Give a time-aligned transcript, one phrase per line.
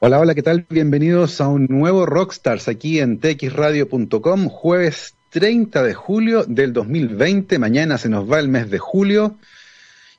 [0.00, 0.64] Hola, hola, ¿qué tal?
[0.70, 7.58] Bienvenidos a un nuevo Rockstars aquí en txradio.com, jueves 30 de julio del 2020.
[7.58, 9.36] Mañana se nos va el mes de julio.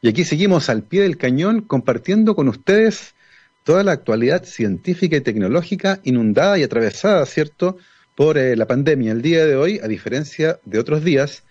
[0.02, 3.16] Y aquí seguimos al pie del cañón compartiendo con ustedes
[3.64, 7.78] toda la actualidad científica y tecnológica inundada y atravesada, ¿cierto?,
[8.16, 9.14] por eh, la pandemia.
[9.14, 11.44] El día de hoy, a diferencia de otros días,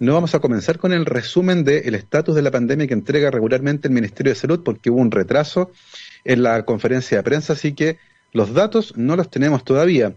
[0.00, 3.86] no vamos a comenzar con el resumen del estatus de la pandemia que entrega regularmente
[3.86, 5.70] el Ministerio de Salud porque hubo un retraso
[6.26, 7.98] en la conferencia de prensa, así que
[8.32, 10.14] los datos no los tenemos todavía.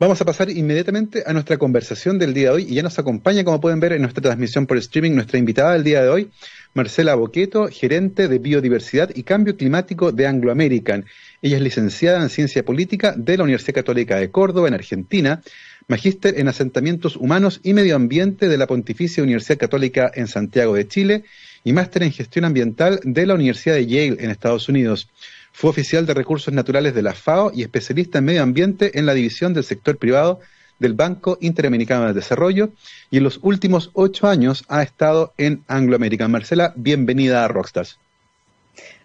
[0.00, 3.44] Vamos a pasar inmediatamente a nuestra conversación del día de hoy y ya nos acompaña,
[3.44, 6.30] como pueden ver en nuestra transmisión por streaming, nuestra invitada del día de hoy,
[6.74, 11.04] Marcela Boqueto, gerente de Biodiversidad y Cambio Climático de Anglo American.
[11.42, 15.42] Ella es licenciada en Ciencia Política de la Universidad Católica de Córdoba, en Argentina,
[15.86, 20.88] magíster en Asentamientos Humanos y Medio Ambiente de la Pontificia Universidad Católica en Santiago de
[20.88, 21.24] Chile
[21.64, 25.08] y máster en Gestión Ambiental de la Universidad de Yale en Estados Unidos.
[25.52, 29.14] Fue oficial de Recursos Naturales de la FAO y especialista en Medio Ambiente en la
[29.14, 30.40] División del Sector Privado
[30.78, 32.70] del Banco Interamericano de Desarrollo
[33.10, 36.30] y en los últimos ocho años ha estado en Anglo American.
[36.30, 37.98] Marcela, bienvenida a Rockstars.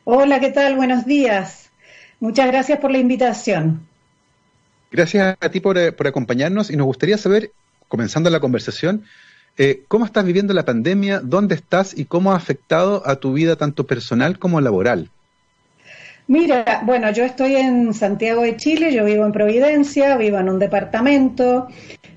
[0.04, 0.76] Hola, ¿qué tal?
[0.76, 1.70] Buenos días.
[2.20, 3.88] Muchas gracias por la invitación.
[4.92, 7.52] Gracias a ti por, eh, por acompañarnos y nos gustaría saber,
[7.88, 9.06] comenzando la conversación,
[9.60, 11.20] eh, ¿cómo estás viviendo la pandemia?
[11.20, 15.10] ¿Dónde estás y cómo ha afectado a tu vida tanto personal como laboral?
[16.26, 20.60] Mira, bueno, yo estoy en Santiago de Chile, yo vivo en Providencia, vivo en un
[20.60, 21.68] departamento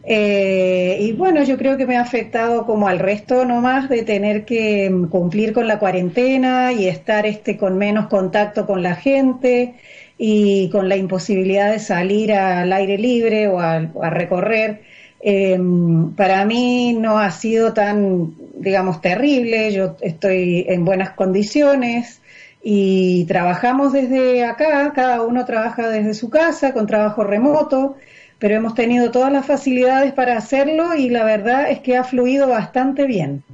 [0.04, 4.44] eh, y bueno, yo creo que me ha afectado como al resto nomás de tener
[4.44, 9.74] que cumplir con la cuarentena y estar este con menos contacto con la gente
[10.18, 14.82] y con la imposibilidad de salir al aire libre o a, recorrer.
[15.24, 22.20] Em, para mí no ha sido tan, digamos, terrible, yo estoy en buenas condiciones
[22.60, 27.96] y trabajamos desde acá, cada uno trabaja desde su casa con trabajo remoto,
[28.40, 32.48] pero hemos tenido todas las facilidades para hacerlo y la verdad es que ha fluido
[32.48, 33.44] bastante bien.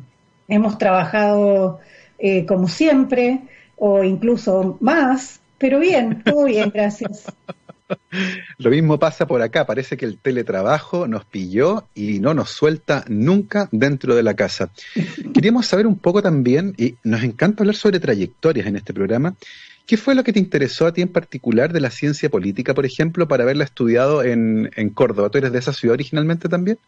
[0.49, 1.81] Hemos trabajado
[2.19, 3.41] eh, como siempre
[3.77, 7.25] o incluso más pero bien, todo bien, gracias.
[8.59, 13.05] Lo mismo pasa por acá, parece que el teletrabajo nos pilló y no nos suelta
[13.09, 14.71] nunca dentro de la casa.
[15.35, 19.35] Queríamos saber un poco también, y nos encanta hablar sobre trayectorias en este programa,
[19.87, 22.87] ¿qué fue lo que te interesó a ti en particular de la ciencia política, por
[22.87, 25.31] ejemplo, para haberla estudiado en, Córdoba?
[25.31, 26.79] ¿Tú eres de esa ciudad originalmente también?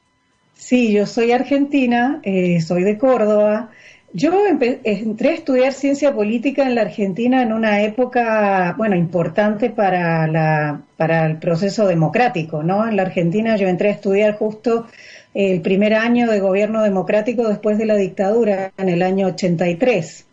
[0.55, 3.71] Sí, yo soy argentina, eh, soy de Córdoba.
[4.13, 10.27] Yo entré a estudiar ciencia política en la Argentina en una época, bueno, importante para,
[10.27, 12.89] la, para el proceso democrático, ¿no?
[12.89, 14.87] En la Argentina yo entré a estudiar justo
[15.33, 20.27] el primer año de gobierno democrático después de la dictadura, en el año 83.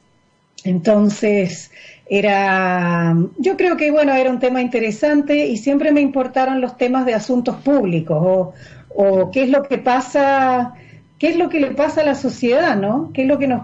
[0.63, 1.69] Entonces,
[2.09, 7.05] era, yo creo que, bueno, era un tema interesante y siempre me importaron los temas
[7.05, 8.53] de asuntos públicos o,
[8.95, 10.73] o qué es lo que pasa
[11.19, 13.11] qué es lo que le pasa a la sociedad, ¿no?
[13.13, 13.63] ¿Qué es lo que nos,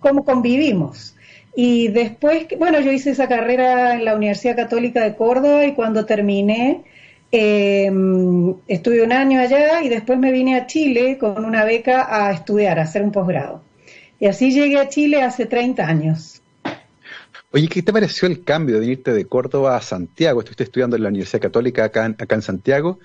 [0.00, 1.14] cómo convivimos?
[1.54, 6.04] Y después, bueno, yo hice esa carrera en la Universidad Católica de Córdoba y cuando
[6.04, 6.84] terminé,
[7.32, 12.32] em, estuve un año allá y después me vine a Chile con una beca a
[12.32, 13.62] estudiar, a hacer un posgrado.
[14.20, 16.42] Y así llegué a Chile hace 30 años.
[17.52, 20.40] Oye, ¿qué te pareció el cambio de irte de Córdoba a Santiago?
[20.40, 22.98] Estuviste estudiando en la Universidad Católica acá en Santiago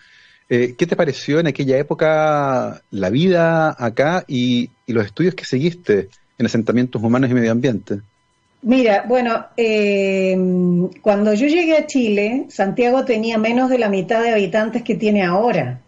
[0.54, 6.10] eh, ¿Qué te pareció en aquella época la vida acá y, los estudios que seguiste
[6.38, 8.02] en asentamientos humanos y medio ambiente?
[8.62, 10.38] Mira, bueno, eh,
[11.02, 15.24] cuando yo llegué a Chile, Santiago tenía menos de la mitad de habitantes que tiene
[15.24, 15.80] ahora.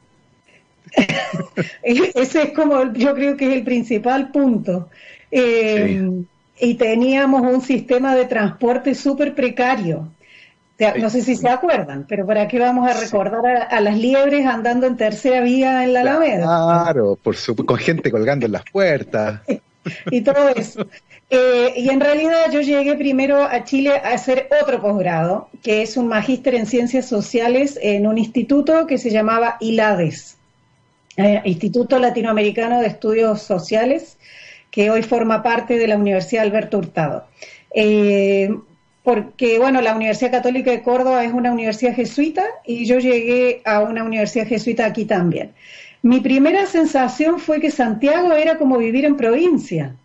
[1.83, 4.89] Ese es como, yo creo que es el principal punto.
[5.29, 6.09] Eh,
[6.57, 10.07] y teníamos un sistema de transporte súper precario.
[10.99, 14.87] No sé si se acuerdan, pero ¿para qué vamos a recordar a, las liebres andando
[14.87, 16.43] en tercera vía en la Alameda?
[16.43, 17.35] Claro, por
[17.65, 19.41] con gente colgando en las puertas.
[20.11, 20.87] y todo eso.
[21.29, 25.97] Eh, y en realidad yo llegué primero a Chile a hacer otro posgrado, que es
[25.97, 30.37] un magíster en ciencias sociales en un instituto que se llamaba ILADES,
[31.17, 34.17] eh, Instituto Latinoamericano de Estudios Sociales,
[34.71, 37.25] que hoy forma parte de la Universidad Alberto Hurtado.
[37.73, 38.49] Eh,
[39.03, 43.81] porque, bueno, la Universidad Católica de Córdoba es una universidad jesuita y yo llegué a
[43.81, 45.51] una universidad jesuita aquí también.
[46.01, 49.95] Mi primera sensación fue que Santiago era como vivir en provincia.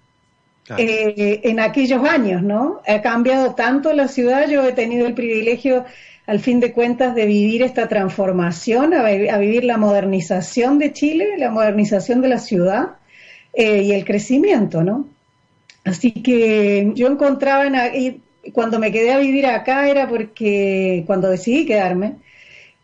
[0.76, 2.82] Eh, en aquellos años, ¿no?
[2.86, 5.86] Ha cambiado tanto la ciudad, yo he tenido el privilegio,
[6.26, 9.02] al fin de cuentas, de vivir esta transformación, a,
[9.38, 12.96] vivir la modernización de Chile, la modernización de la ciudad
[13.54, 15.06] eh, y el crecimiento, ¿no?
[15.84, 18.20] Así que yo encontraba en,
[18.52, 22.16] cuando me quedé a vivir acá era porque cuando decidí quedarme,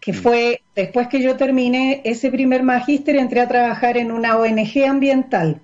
[0.00, 0.16] que mm.
[0.16, 5.60] fue después que yo terminé ese primer magíster, entré a trabajar en una ONG ambiental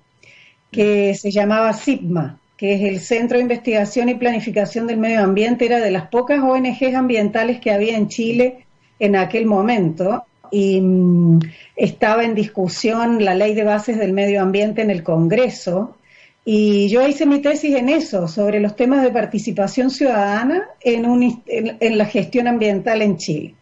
[0.71, 5.65] que se llamaba SIPMA, que es el Centro de Investigación y Planificación del Medio Ambiente,
[5.65, 8.65] era de las pocas ONGs ambientales que había en Chile
[8.99, 11.39] en aquel momento y mm,
[11.75, 15.95] estaba en discusión la ley de bases del medio ambiente en el Congreso
[16.43, 21.97] y yo hice mi tesis en eso, sobre los temas de participación ciudadana en, en,
[21.97, 23.55] la gestión ambiental en Chile.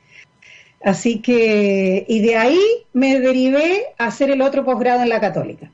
[0.83, 2.61] Así que, y de ahí
[2.93, 5.69] me derivé a hacer el otro posgrado en la católica.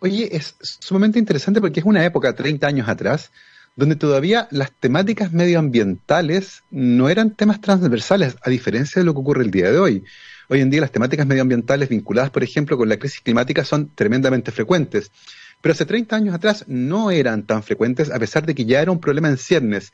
[0.00, 3.30] Oye, es sumamente interesante porque es una época, 30 años atrás,
[3.74, 9.44] donde todavía las temáticas medioambientales no eran temas transversales, a diferencia de lo que ocurre
[9.44, 10.04] el día de hoy.
[10.48, 14.50] Hoy en día las temáticas medioambientales vinculadas, por ejemplo, con la crisis climática son tremendamente
[14.50, 15.10] frecuentes.
[15.62, 18.90] Pero hace 30 años atrás no eran tan frecuentes, a pesar de que ya era
[18.90, 19.92] un problema en ciernes.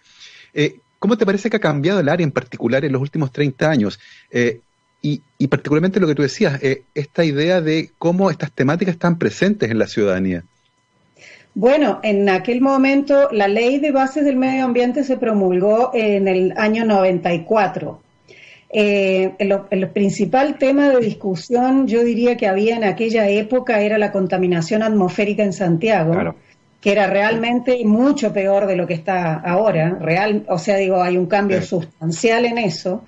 [0.55, 3.71] Eh, ¿Cómo te parece que ha cambiado el área en particular en los últimos 30
[3.71, 4.01] años?
[4.31, 4.61] Eh,
[5.01, 9.71] y, particularmente lo que tú decías, eh, esta idea de cómo estas temáticas están presentes
[9.71, 10.43] en la ciudadanía.
[11.55, 16.53] Bueno, en aquel momento la ley de bases del medio ambiente se promulgó en el
[16.57, 18.01] año 94
[18.71, 24.13] eh, el, principal tema de discusión, yo diría que había en aquella época, era la
[24.13, 26.35] contaminación atmosférica en Santiago,
[26.81, 29.97] que era realmente mucho peor de lo que está ahora.
[30.01, 33.05] Real, o sea, digo, hay un cambio sustancial en eso,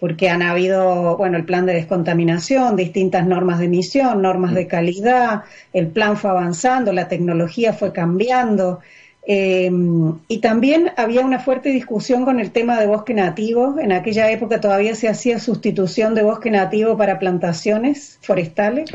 [0.00, 5.44] porque han habido, bueno, el plan de descontaminación, distintas normas de emisión, normas de calidad,
[5.72, 8.80] el plan fue avanzando, la tecnología fue cambiando.
[9.26, 13.76] Em, y también había una fuerte discusión con el tema de bosque nativo.
[13.80, 18.90] En aquella época todavía se hacía sustitución de bosque nativo para plantaciones forestales.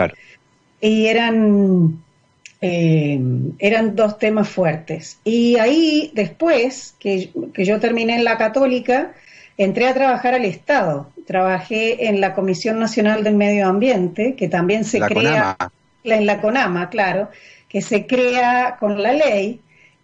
[0.82, 2.00] Y eran,
[2.62, 5.18] em, eran dos temas fuertes.
[5.24, 9.14] Y ahí después, que, yo terminé en la católica,
[9.58, 11.10] entré a trabajar al Estado.
[11.26, 15.58] Trabajé en la Comisión Nacional del Medio Ambiente, que también se crea...
[16.02, 17.30] En la CONAMA, claro,
[17.68, 19.60] que se crea con la ley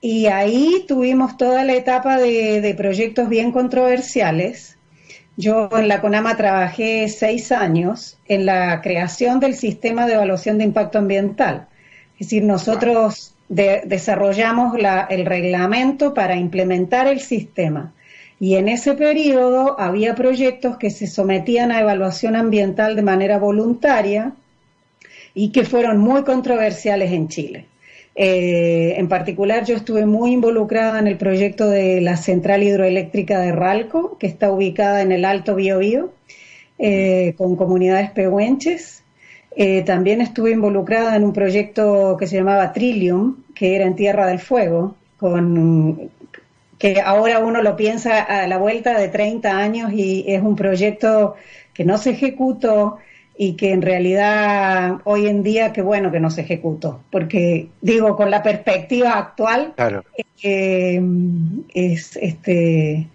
[0.07, 4.77] y ahí tuvimos toda la etapa de, proyectos bien controversiales.
[5.35, 10.65] Yo en la CONAMA trabajé seis años en la creación del sistema de evaluación de
[10.65, 11.65] impacto ambiental.
[12.19, 14.77] Es decir, nosotros desarrollamos
[15.09, 17.91] el reglamento para implementar el sistema.
[18.39, 24.33] Y en ese periodo había proyectos que se sometían a evaluación ambiental de manera voluntaria
[25.33, 27.65] y que fueron muy controversiales en Chile.
[28.15, 33.51] Eh, en particular, yo estuve muy involucrada en el proyecto de la central hidroeléctrica de
[33.51, 36.13] Ralco, que está ubicada en el Alto Biobío,
[36.79, 39.03] eh, con comunidades pehuenches.
[39.57, 44.27] Eh, también estuve involucrada en un proyecto que se llamaba Trillium, que era en Tierra
[44.27, 46.09] del Fuego, con,
[46.77, 51.35] que ahora uno lo piensa a la vuelta de 30 años y es un proyecto
[51.73, 52.97] que no se ejecutó,
[53.37, 58.15] y que en realidad hoy en día qué bueno que no se ejecutó, porque digo,
[58.15, 59.73] con la perspectiva actual,
[60.43, 61.01] eh,
[61.73, 63.07] es este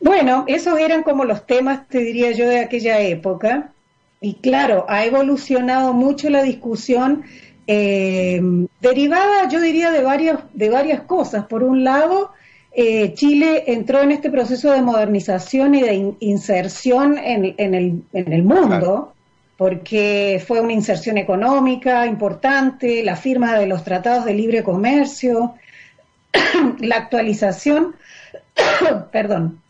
[0.00, 3.72] bueno, esos eran como los temas, te diría yo, de aquella época.
[4.20, 7.24] Y claro, ha evolucionado mucho la discusión
[7.66, 8.40] eh,
[8.80, 11.46] derivada, yo diría, de varias, de varias cosas.
[11.46, 12.30] Por un lado,
[12.72, 18.32] eh, Chile entró en este proceso de modernización y de inserción en, en, el, en
[18.32, 19.14] el mundo
[19.58, 25.56] porque fue una inserción económica importante, la firma de los tratados de libre comercio,
[26.78, 27.96] la actualización,
[29.12, 29.60] perdón,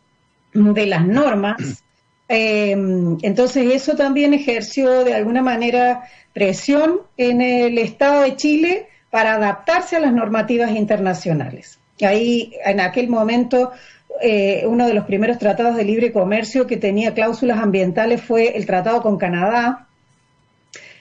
[0.52, 1.56] de las normas.
[2.30, 6.02] Em, entonces eso también ejerció de alguna manera
[6.34, 11.78] presión en el Estado de Chile para adaptarse a las normativas internacionales.
[12.02, 13.72] Ahí, en aquel momento,
[14.20, 18.66] eh, uno de los primeros tratados de libre comercio que tenía cláusulas ambientales fue el
[18.66, 19.86] tratado con Canadá,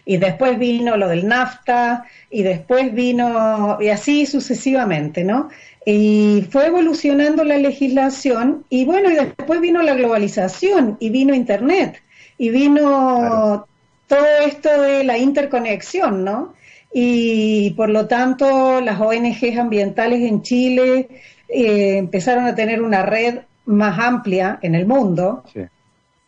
[0.06, 5.50] y después vino lo del NAFTA, y después vino, y así sucesivamente, ¿no?
[5.86, 12.02] Y fue evolucionando la legislación, y bueno, y después vino la globalización, y vino Internet,
[12.38, 13.68] y vino
[14.08, 16.54] todo esto de la interconexión, ¿no?
[16.94, 21.10] Y por lo tanto, las ONGs ambientales en Chile
[21.50, 25.44] eh, empezaron a tener una red más amplia en el mundo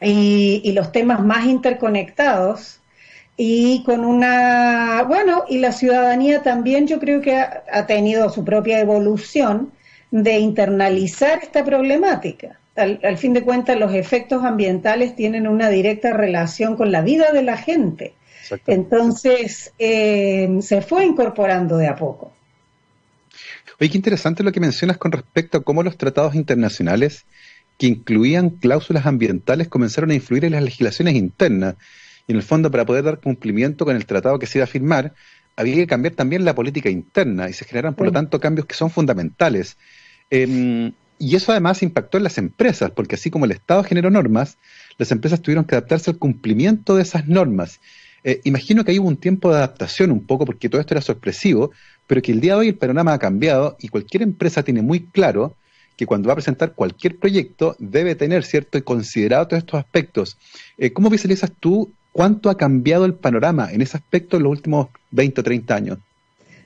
[0.02, 2.80] y, los temas más interconectados
[3.38, 8.80] y con una, bueno, y la ciudadanía también yo creo que ha, tenido su propia
[8.80, 9.72] evolución
[10.12, 12.60] de internalizar esta problemática.
[12.76, 17.44] Al, fin de cuentas, los efectos ambientales tienen una directa relación con la vida de
[17.44, 18.14] la gente.
[18.68, 22.32] Entonces, eh, se fue incorporando de a poco.
[23.80, 27.26] Oye, qué interesante lo que mencionas con respecto a cómo los tratados internacionales
[27.78, 31.76] que incluían cláusulas ambientales comenzaron a influir en las legislaciones internas.
[32.28, 34.68] Y en el fondo, para poder dar cumplimiento con el tratado que se iba a
[34.68, 35.14] firmar,
[35.56, 38.76] había que cambiar también la política interna y se generan, por lo tanto, cambios que
[38.76, 39.78] son fundamentales.
[40.30, 44.58] Em, y eso además impactó en las empresas, porque así como el Estado generó normas,
[44.98, 47.80] las empresas tuvieron que adaptarse al cumplimiento de esas normas.
[48.26, 51.02] Eh, imagino que ahí hubo un tiempo de adaptación un poco, porque todo esto era
[51.02, 51.72] sorpresivo,
[52.10, 55.02] pero que el día de hoy el panorama ha cambiado y cualquier empresa tiene muy
[55.02, 55.54] claro
[55.96, 60.36] que cuando va a presentar cualquier proyecto debe tener cierto y considerado todos estos aspectos.
[60.80, 64.88] Eh, ¿Cómo visualizas tú cuánto ha cambiado el panorama en ese aspecto en los últimos
[65.12, 65.98] 20 o 30 años?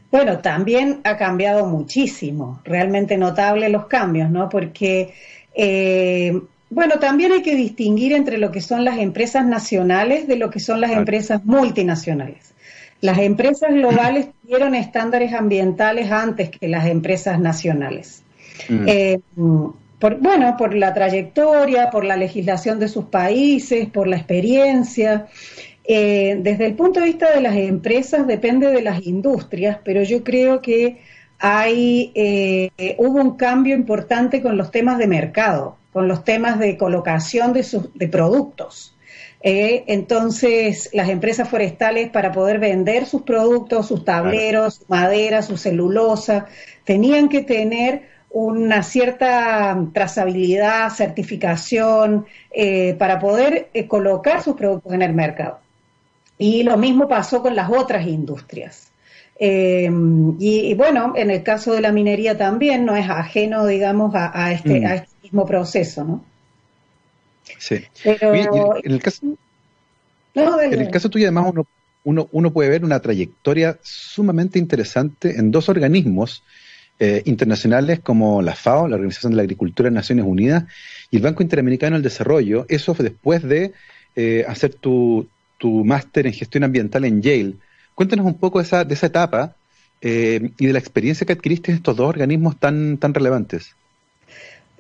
[0.10, 4.48] Bueno, también ha cambiado muchísimo, realmente notable los cambios, ¿no?
[4.48, 5.14] Porque,
[5.54, 10.50] eh, bueno, también hay que distinguir entre lo que son las empresas nacionales de lo
[10.50, 12.53] que son las empresas multinacionales.
[13.04, 18.24] Las empresas globales tuvieron estándares ambientales antes que las empresas nacionales.
[18.70, 18.86] Mm.
[18.88, 19.20] Eh,
[20.00, 25.28] por, bueno, por la trayectoria, por la legislación de sus países, por la experiencia.
[25.84, 30.24] Eh, desde el punto de vista de las empresas depende de las industrias, pero yo
[30.24, 31.02] creo que
[31.40, 36.78] hay eh, hubo un cambio importante con los temas de mercado, con los temas de
[36.78, 38.96] colocación de, sus, de productos.
[39.46, 45.58] Eh, entonces, las empresas forestales para poder vender sus productos, sus tableros, su madera, su
[45.58, 46.48] celulosa,
[46.86, 55.04] tenían que tener una cierta trazabilidad, certificación, eh, para poder eh, colocar sus productos en
[55.04, 55.60] el mercado.
[56.40, 58.92] Y lo mismo pasó con las otras industrias.
[59.40, 59.90] Eh,
[60.40, 64.80] y, bueno, en el caso de la minería también no es ajeno, digamos, a, este,
[64.80, 64.86] mm.
[64.86, 66.24] este, mismo proceso, ¿no?
[67.58, 67.84] Sí.
[68.04, 69.22] Pero, en el caso,
[70.36, 71.68] en el caso tuyo, además, uno,
[72.04, 76.44] uno, uno puede ver una trayectoria sumamente interesante en dos organismos
[77.00, 80.66] eh, internacionales como la FAO, la Organización de la Agricultura de Naciones Unidas,
[81.10, 83.74] y el Banco Interamericano del Desarrollo, eso fue después de
[84.16, 87.56] eh, hacer tu, tu máster en gestión ambiental en Yale.
[87.96, 89.56] Cuéntanos un poco de esa, de esa etapa
[90.02, 93.76] eh, y de la experiencia que adquiriste en estos dos organismos tan, tan relevantes.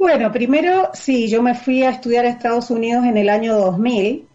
[0.03, 4.27] Bueno, primero, sí, yo me fui a estudiar a Estados Unidos en el año 2000.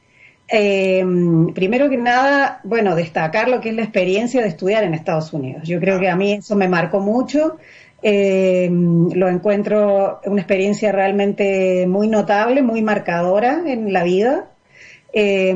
[1.54, 5.68] primero que nada, bueno, destacar lo que es la experiencia de estudiar en Estados Unidos.
[5.68, 7.58] Yo creo que a mí eso me marcó mucho.
[8.02, 14.46] Eh, lo encuentro una experiencia realmente muy notable, muy marcadora en la vida.
[15.12, 15.54] Eh,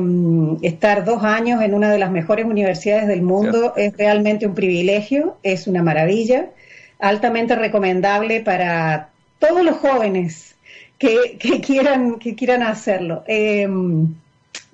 [0.61, 5.37] estar dos años en una de las mejores universidades del mundo es realmente un privilegio,
[5.41, 6.51] es una maravilla,
[6.99, 9.09] altamente recomendable para
[9.45, 10.55] todos los jóvenes
[10.97, 13.23] que, quieran, que quieran hacerlo.
[13.27, 13.67] Eh,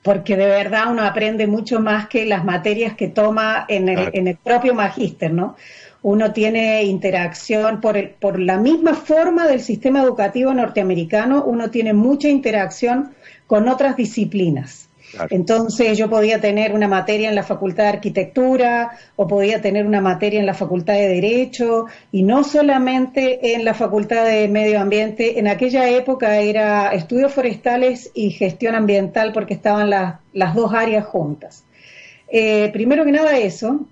[0.03, 4.27] porque de verdad uno aprende mucho más que las materias que toma en el, en
[4.27, 5.55] el propio magíster, ¿no?
[6.01, 12.29] uno tiene interacción por, por la misma forma del sistema educativo norteamericano, uno tiene mucha
[12.29, 13.11] interacción
[13.47, 14.88] con otras disciplinas.
[15.29, 20.01] Entonces yo podía tener una materia en la Facultad de Arquitectura o podía tener una
[20.01, 25.39] materia en la Facultad de Derecho y no solamente en la Facultad de Medio Ambiente.
[25.39, 31.63] En aquella época era estudios forestales y gestión ambiental porque estaban las dos áreas juntas.
[32.31, 33.87] Eh, primero que nada eso,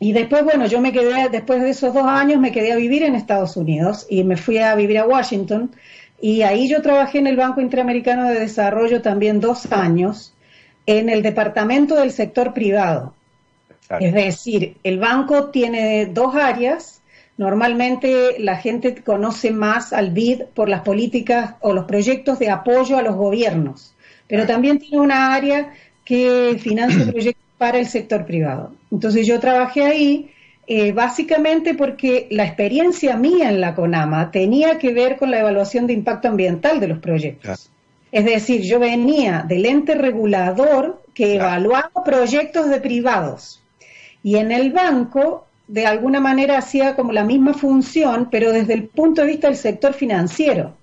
[0.00, 3.02] y después, bueno, yo me quedé, después de esos dos años, me quedé a vivir
[3.02, 5.72] en Estados Unidos y me fui a vivir a Washington.
[6.20, 10.34] Y ahí yo trabajé en el Banco Interamericano de Desarrollo también dos años
[10.88, 13.12] en el departamento del sector privado.
[14.00, 17.02] Es decir, el banco tiene dos áreas.
[17.36, 22.96] Normalmente la gente conoce más al BID por las políticas o los proyectos de apoyo
[22.96, 23.94] a los gobiernos,
[24.26, 25.74] pero también tiene una área
[26.06, 28.72] que financia proyectos para el sector privado.
[28.90, 30.30] Entonces yo trabajé ahí
[30.66, 35.86] eh, básicamente porque la experiencia mía en la CONAMA tenía que ver con la evaluación
[35.86, 37.70] de impacto ambiental de los proyectos.
[38.10, 43.62] Es decir, yo venía del ente regulador que evaluaba proyectos de privados.
[44.22, 48.84] Y en el banco, de alguna manera, hacía como la misma función, pero desde el
[48.84, 50.74] punto de vista del sector financiero.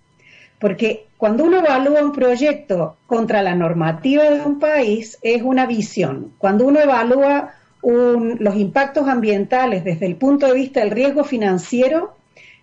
[0.60, 6.34] Porque cuando uno evalúa un proyecto contra la normativa de un país, es una visión.
[6.38, 12.16] Cuando uno evalúa los impactos ambientales desde el punto de vista del riesgo financiero,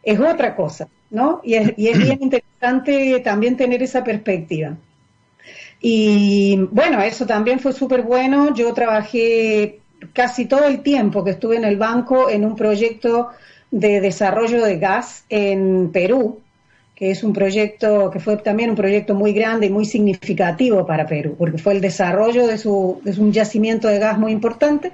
[0.03, 1.41] es otra cosa, ¿no?
[1.45, 2.52] Y es, y es bien interesante
[3.23, 4.77] también tener esa perspectiva.
[5.81, 8.55] Y bueno, eso también fue súper bueno.
[8.55, 9.81] Yo trabajé
[10.13, 13.31] casi todo el tiempo que estuve en el banco en un proyecto
[13.71, 16.41] de desarrollo de gas en Perú,
[16.95, 21.07] que es un proyecto que fue también un proyecto muy grande y muy significativo para
[21.07, 24.93] Perú, porque fue el desarrollo de, su, de un yacimiento de gas muy importante.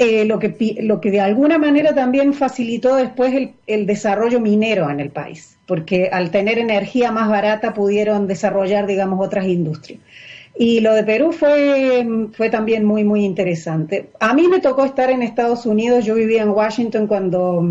[0.00, 4.88] Eh, lo, que, lo que de alguna manera también facilitó después el, el, desarrollo minero
[4.88, 10.00] en el país, porque al tener energía más barata pudieron desarrollar, digamos, otras industrias.
[10.56, 14.08] Y lo de Perú fue, fue también muy, muy interesante.
[14.20, 17.62] A mí me tocó estar en Estados Unidos, yo vivía en Washington cuando,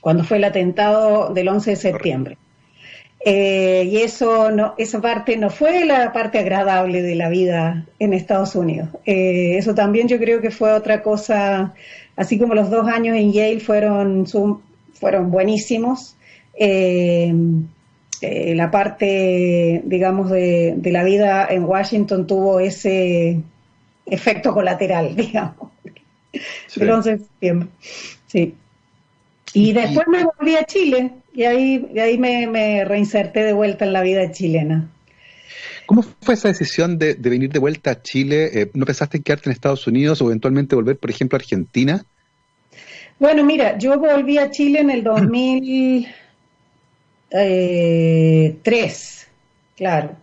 [0.00, 2.38] cuando fue el atentado del 11 de septiembre.
[3.26, 8.12] Eh, y eso no, esa parte no fue la parte agradable de la vida en
[8.12, 8.90] Estados Unidos.
[9.06, 11.72] Eh, eso también yo creo que fue otra cosa,
[12.16, 14.26] así como los dos años en Yale fueron,
[14.92, 16.16] fueron buenísimos.
[16.58, 17.32] Eh,
[18.20, 23.40] la parte, digamos, de, de, la vida en Washington tuvo ese
[24.04, 25.70] efecto colateral, digamos,
[26.76, 27.68] del 11 de septiembre.
[28.26, 28.54] Sí.
[29.54, 33.92] Y después me volví a Chile y ahí, y ahí me, reinserté de vuelta en
[33.92, 34.88] la vida chilena.
[35.86, 38.50] ¿Cómo fue esa decisión de, venir de vuelta a Chile?
[38.54, 42.06] Eh, ¿No pensaste en quedarte en Estados Unidos o eventualmente volver, por ejemplo, a Argentina?
[43.18, 46.08] Bueno, mira, yo volví a Chile en el 2003,
[47.32, 48.56] eh,
[49.76, 50.16] claro.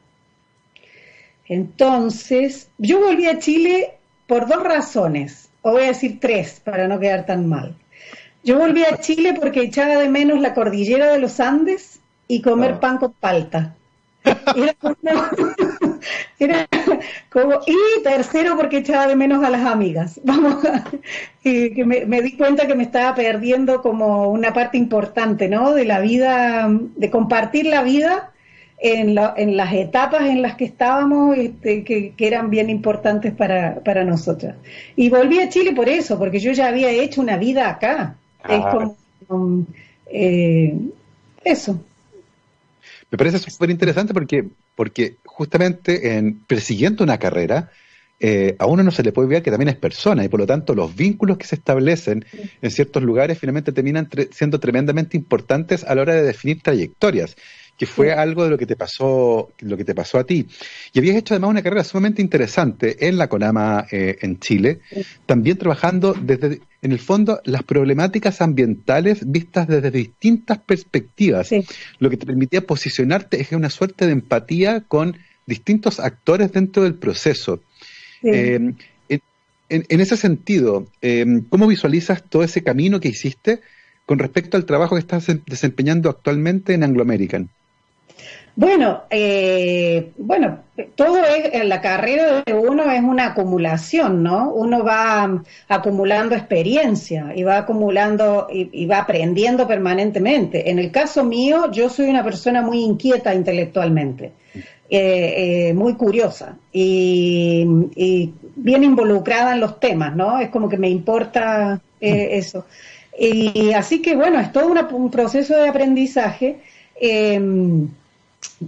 [1.46, 7.00] Entonces, yo volví a Chile por dos razones, o voy a decir tres para no
[7.00, 7.76] quedar tan mal.
[8.44, 12.74] Yo volví a Chile porque echaba de menos la cordillera de los Andes y comer
[12.76, 12.80] ah.
[12.80, 13.76] pan con palta.
[16.40, 16.68] Era
[17.30, 20.20] como, y tercero porque echaba de menos a las amigas.
[20.24, 20.58] Vamos,
[21.44, 25.74] y que me, di cuenta que me estaba perdiendo como una parte importante, ¿no?
[25.74, 28.32] De la vida, de compartir la vida
[28.78, 34.04] en, en las etapas en las que estábamos, este, que, eran bien importantes para, para
[34.04, 34.56] nosotras.
[34.96, 38.18] Y volví a Chile por eso, porque yo ya había hecho una vida acá.
[38.48, 38.62] Es
[39.28, 39.66] como
[40.08, 40.78] eh,
[41.44, 41.84] eso.
[43.10, 47.70] Me parece súper interesante porque, porque justamente en persiguiendo una carrera,
[48.20, 50.46] eh, a uno no se le puede ver que también es persona y por lo
[50.46, 52.24] tanto los vínculos que se establecen
[52.62, 57.36] en ciertos lugares finalmente terminan siendo tremendamente importantes a la hora de definir trayectorias
[57.82, 60.46] que fue algo de lo que te pasó, lo que te pasó a ti.
[60.94, 64.82] Y habías hecho además una carrera sumamente interesante en la CONAMA eh, en Chile,
[65.26, 71.50] también trabajando desde, en el fondo, las problemáticas ambientales vistas desde distintas perspectivas,
[71.98, 75.18] lo que te permitía posicionarte es una suerte de empatía con
[75.48, 77.64] distintos actores dentro del proceso.
[78.22, 78.76] Eh,
[79.10, 83.62] en, ese sentido, eh, ¿cómo visualizas todo ese camino que hiciste
[84.06, 87.50] con respecto al trabajo que estás desempeñando actualmente en Anglo American?
[88.56, 90.60] Bueno, eh, bueno,
[90.96, 94.52] todo es, en la carrera de uno es una acumulación, ¿no?
[94.52, 100.70] Uno va acumulando experiencia y va acumulando y, va aprendiendo permanentemente.
[100.70, 106.58] En el caso mío, yo soy una persona muy inquieta intelectualmente, eh, eh, muy curiosa
[106.74, 107.66] y,
[108.54, 110.40] bien involucrada en los temas, ¿no?
[110.40, 112.66] Es como que me importa eso.
[113.18, 116.60] Y así que, bueno, es todo un proceso de aprendizaje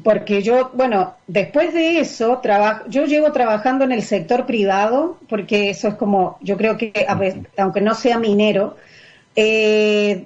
[0.03, 5.69] porque yo, bueno, después de eso, trabajo, yo llevo trabajando en el sector privado, porque
[5.69, 7.05] eso es como, yo creo que,
[7.57, 8.75] aunque no sea minero,
[9.35, 10.25] eh,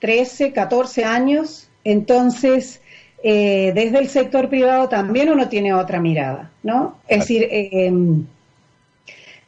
[0.00, 2.80] 13, 14 años, entonces,
[3.22, 6.98] eh, desde el sector privado también uno tiene otra mirada, ¿no?
[7.08, 7.92] Es decir, eh,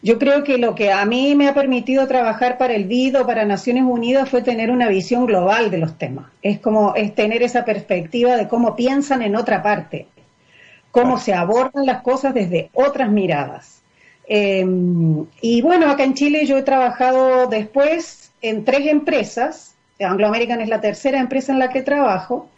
[0.01, 3.27] yo creo que lo que a mí me ha permitido trabajar para el BID o
[3.27, 6.27] para Naciones Unidas fue tener una visión global de los temas.
[6.41, 10.07] Es como es tener esa perspectiva de cómo piensan en otra parte,
[10.93, 13.83] cómo se abordan las cosas desde otras miradas.
[14.29, 19.75] Em, y bueno, acá en Chile yo he trabajado después en tres empresas.
[19.99, 22.49] Anglo American es la tercera empresa en la que trabajo.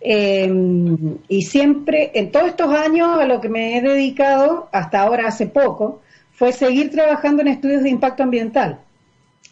[0.00, 5.28] Em, y siempre, en todos estos años, a lo que me he dedicado, hasta ahora
[5.28, 6.00] hace poco,
[6.36, 8.78] fue seguir trabajando en estudios de impacto ambiental.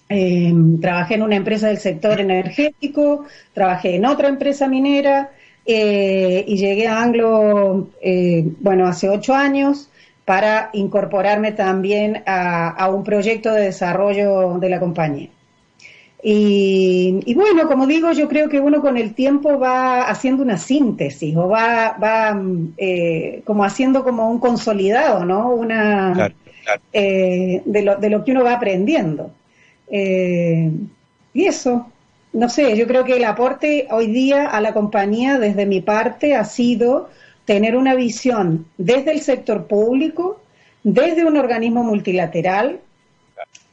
[0.08, 5.30] Em, trabajé en una empresa del sector energético, trabajé en otra empresa minera
[5.64, 9.88] eh, y llegué a Anglo, eh, bueno, hace ocho años
[10.26, 15.28] para incorporarme también a, un proyecto de desarrollo de la compañía.
[16.26, 21.36] Y, bueno, como digo, yo creo que uno con el tiempo va haciendo una síntesis
[21.36, 22.40] o va, va
[22.78, 25.50] eh, como haciendo como un consolidado, ¿no?
[25.50, 26.32] Una,
[26.92, 29.32] eh, de, lo, de, lo, que uno va aprendiendo.
[29.88, 30.70] Eh,
[31.32, 31.86] y eso,
[32.32, 36.34] no sé, yo creo que el aporte hoy día a la compañía desde mi parte
[36.34, 37.08] ha sido
[37.44, 40.40] tener una visión desde el sector público,
[40.82, 42.80] desde un organismo multilateral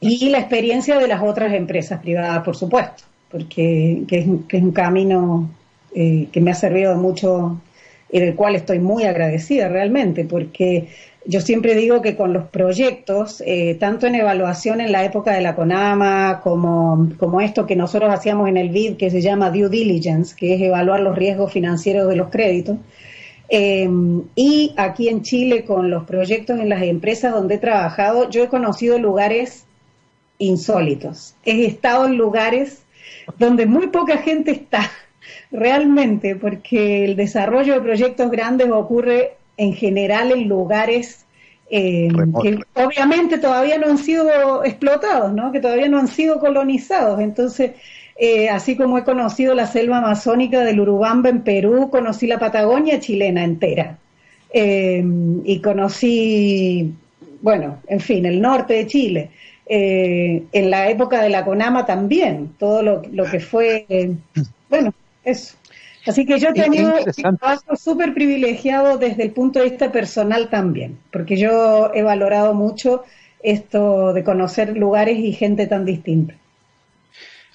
[0.00, 5.48] y la experiencia de las otras empresas privadas, por supuesto, porque que es, un camino
[5.94, 7.60] eh, que me ha servido mucho
[8.12, 10.88] y del cual estoy muy agradecida realmente, porque
[11.24, 15.40] yo siempre digo que con los proyectos, eh, tanto en evaluación en la época de
[15.40, 19.68] la CONAMA, como, como esto que nosotros hacíamos en el BID, que se llama due
[19.68, 22.76] diligence, que es evaluar los riesgos financieros de los créditos,
[23.48, 23.88] eh,
[24.34, 28.48] y aquí en Chile con los proyectos en las empresas donde he trabajado, yo he
[28.48, 29.66] conocido lugares
[30.38, 31.34] insólitos.
[31.44, 32.82] He estado en lugares
[33.38, 34.90] donde muy poca gente está,
[35.50, 41.22] realmente, porque el desarrollo de proyectos grandes ocurre en general en lugares
[41.74, 42.10] eh,
[42.42, 45.52] que obviamente todavía no han sido explotados, ¿no?
[45.52, 47.18] que todavía no han sido colonizados.
[47.18, 47.70] Entonces,
[48.16, 53.00] eh, así como he conocido la selva amazónica del Urubamba en Perú, conocí la Patagonia
[53.00, 53.96] chilena entera.
[54.52, 55.02] Eh,
[55.44, 56.92] y conocí,
[57.40, 59.30] bueno, en fin, el norte de Chile.
[59.64, 63.86] en la época de la CONAMA también, todo lo, lo que fue,
[64.68, 64.92] bueno,
[65.24, 65.54] eso.
[66.06, 70.50] Así que yo he tenido un trabajo súper privilegiado desde el punto de vista personal
[70.50, 73.04] también, porque yo he valorado mucho
[73.42, 76.34] esto de conocer lugares y gente tan distinta.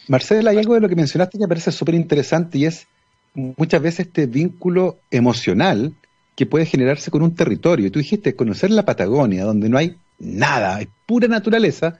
[0.07, 2.87] Marcela, hay algo de lo que mencionaste que me parece súper interesante y es
[3.33, 5.93] muchas veces este vínculo emocional
[6.35, 7.91] que puede generarse con un territorio.
[7.91, 11.99] Tú dijiste conocer la Patagonia, donde no hay nada, es pura naturaleza.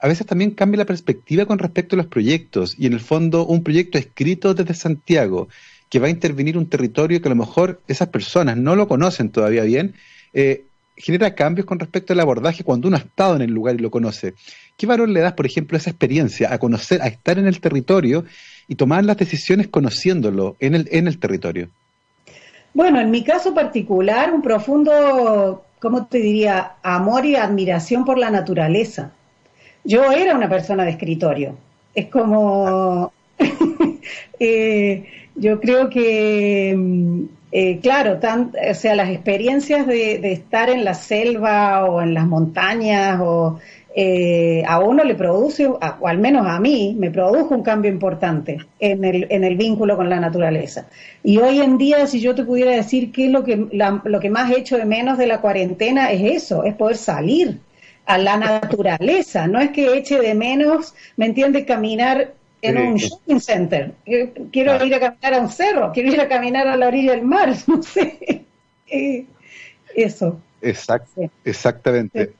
[0.00, 3.44] A veces también cambia la perspectiva con respecto a los proyectos y en el fondo
[3.44, 5.48] un proyecto escrito desde Santiago
[5.90, 9.30] que va a intervenir un territorio que a lo mejor esas personas no lo conocen
[9.30, 9.94] todavía bien,
[10.32, 10.64] eh,
[10.96, 13.90] genera cambios con respecto al abordaje cuando uno ha estado en el lugar y lo
[13.90, 14.34] conoce.
[14.76, 17.60] ¿Qué valor le das, por ejemplo, a esa experiencia, a conocer, a estar en el
[17.60, 18.24] territorio
[18.68, 21.68] y tomar las decisiones conociéndolo en el, en el territorio?
[22.72, 28.30] Bueno, en mi caso particular, un profundo, ¿cómo te diría?, amor y admiración por la
[28.30, 29.12] naturaleza.
[29.84, 31.56] Yo era una persona de escritorio.
[31.94, 33.12] Es como...
[34.38, 40.84] eh, yo creo que, mm, eh, claro, tan, o sea, las experiencias de, estar en
[40.84, 43.58] la selva o en las montañas o
[43.96, 48.58] eh, a uno le produce, o al menos a mí, me produjo un cambio importante
[48.78, 50.86] en el, en el vínculo con la naturaleza.
[51.24, 53.56] Y hoy en día, si yo te pudiera decir qué es lo que,
[54.04, 57.58] lo que más he hecho de menos de la cuarentena, es eso, es poder salir
[58.10, 59.46] a la naturaleza.
[59.46, 61.64] No es que eche de menos, ¿me entiendes?
[61.64, 63.92] Caminar en un shopping center.
[64.50, 67.22] Quiero ir a caminar a un cerro, quiero ir a caminar a la orilla del
[67.22, 68.44] mar, no sé.
[69.94, 70.40] Eso.
[70.60, 72.32] Exacto, Exactamente.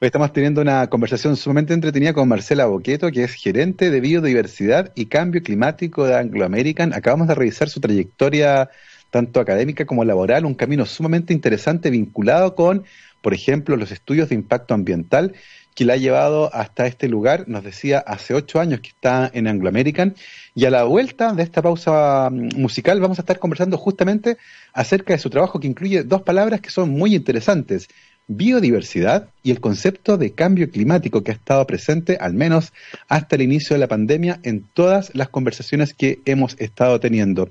[0.00, 4.92] Hoy estamos teniendo una conversación sumamente entretenida con Marcela Boqueto, que es gerente de biodiversidad
[4.94, 6.92] y cambio climático de Anglo American.
[6.92, 8.70] Acabamos de revisar su trayectoria
[9.10, 12.84] tanto académica como laboral, un camino sumamente interesante vinculado con,
[13.24, 15.32] por ejemplo, los estudios de impacto ambiental
[15.74, 17.48] que la ha llevado hasta este lugar.
[17.48, 20.14] Nos decía hace ocho años que está en Anglo American.
[20.54, 24.36] Y a la vuelta de esta pausa mm, musical vamos a estar conversando justamente
[24.74, 27.88] acerca de su trabajo que incluye dos palabras que son muy interesantes.
[28.26, 32.74] Biodiversidad y el concepto de cambio climático que ha estado presente al menos
[33.08, 37.48] hasta el inicio de la pandemia en todas las conversaciones que hemos estado teniendo.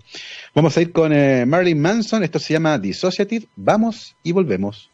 [0.54, 4.93] Vamos a ir con eh, Marilyn Manson, esto se llama Dissociative, vamos y volvemos.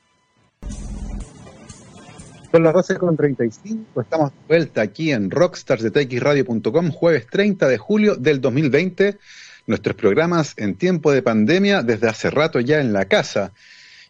[2.52, 8.16] Son las 12 con 35, estamos de vuelta aquí en rockstarsdetxradio.com, jueves 30 de julio
[8.16, 9.20] del 2020.
[9.68, 13.54] Nuestros programas en tiempo de pandemia desde hace rato ya en la casa.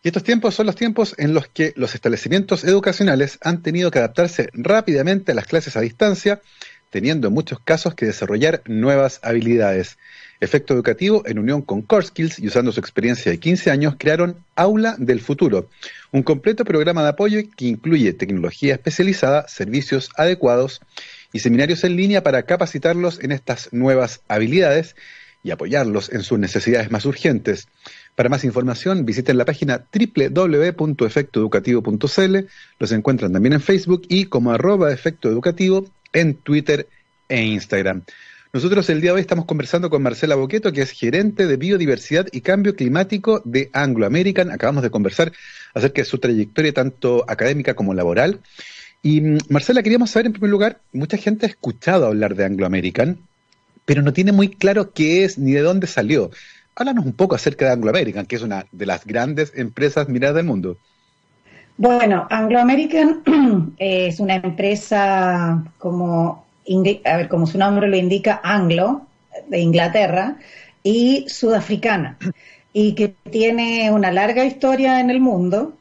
[0.02, 4.00] Y estos tiempos son los tiempos en los que los establecimientos educacionales han tenido que
[4.00, 6.40] adaptarse rápidamente a las clases a distancia,
[6.92, 9.98] teniendo en muchos casos que desarrollar nuevas habilidades.
[10.42, 14.38] Efecto Educativo, en unión con Core Skills y usando su experiencia de 15 años, crearon
[14.56, 15.70] Aula del Futuro,
[16.12, 20.80] un completo programa de apoyo que incluye tecnología especializada, servicios adecuados
[21.34, 24.96] y seminarios en línea para capacitarlos en estas nuevas habilidades
[25.44, 27.70] y apoyarlos en sus necesidades más urgentes.
[28.16, 32.38] Para más información, visiten la página www.efectoeducativo.cl.
[32.80, 36.90] Los encuentran también en Facebook y como arroba efecto educativo en Twitter
[37.30, 38.04] e Instagram.
[38.52, 42.26] Nosotros el día de hoy estamos conversando con Marcela Boqueto, que es gerente de biodiversidad
[42.32, 44.50] y cambio climático de Anglo American.
[44.50, 45.32] Acabamos de conversar
[45.76, 48.40] acerca de su trayectoria tanto académica como laboral.
[49.04, 52.66] Y mm, Marcela, queríamos saber en primer lugar, mucha gente ha escuchado hablar de Anglo
[52.66, 53.20] American,
[53.86, 56.32] pero no tiene muy claro qué es ni de dónde salió.
[56.76, 60.38] Háblanos un poco acerca de Anglo American, que es una de las grandes empresas miradas
[60.38, 60.76] del mundo.
[61.78, 66.49] Bueno, Anglo American es una empresa como
[67.06, 69.08] a ver, como su nombre lo indica, anglo,
[69.48, 70.38] de Inglaterra,
[70.84, 72.18] y sudafricana,
[72.74, 75.74] y que tiene una larga historia en el mundo.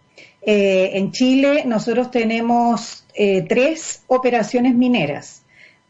[0.42, 5.42] Eh, en Chile nosotros tenemos eh, tres operaciones mineras.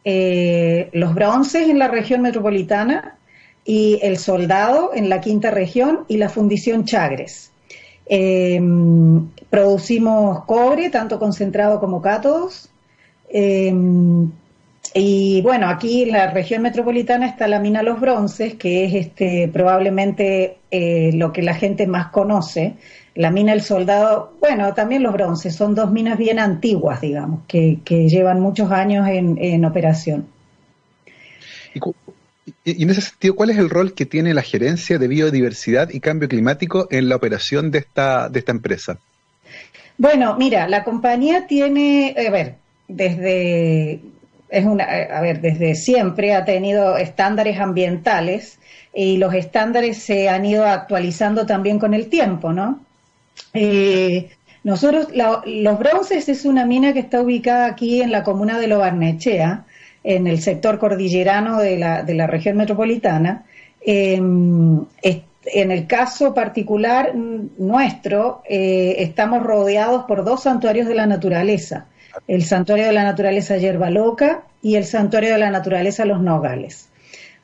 [0.04, 3.16] Eh, los bronces en la región metropolitana
[3.64, 7.52] y El Soldado en la quinta región y la Fundición Chagres.
[9.50, 12.70] producimos cobre, tanto concentrado como cátodos.
[15.00, 19.48] Y bueno, aquí en la región metropolitana está la mina Los Bronces, que es este,
[19.52, 22.74] probablemente eh, lo que la gente más conoce.
[23.14, 27.78] La mina El Soldado, bueno, también Los Bronces, son dos minas bien antiguas, digamos, que,
[27.86, 30.26] llevan muchos años en, operación.
[32.64, 36.00] Y, en ese sentido, ¿cuál es el rol que tiene la gerencia de biodiversidad y
[36.00, 38.98] cambio climático en la operación de esta, de esta empresa?
[39.96, 42.56] Bueno, mira, la compañía tiene, a ver,
[42.88, 44.00] desde
[44.48, 48.58] es una, eh, a ver, desde siempre ha tenido estándares ambientales
[48.94, 52.80] y los estándares se han ido actualizando también con el tiempo, ¿no?
[53.54, 54.30] Eh,
[54.64, 55.08] nosotros,
[55.46, 59.64] Los Bronces es una mina que está ubicada aquí en la comuna de Lo Barnechea,
[60.02, 63.44] en el sector cordillerano de la, de la región metropolitana.
[63.80, 71.86] Em, en el caso particular nuestro, eh, estamos rodeados por dos santuarios de la naturaleza
[72.26, 76.88] el Santuario de la Naturaleza Yerba Loca y el Santuario de la Naturaleza Los Nogales.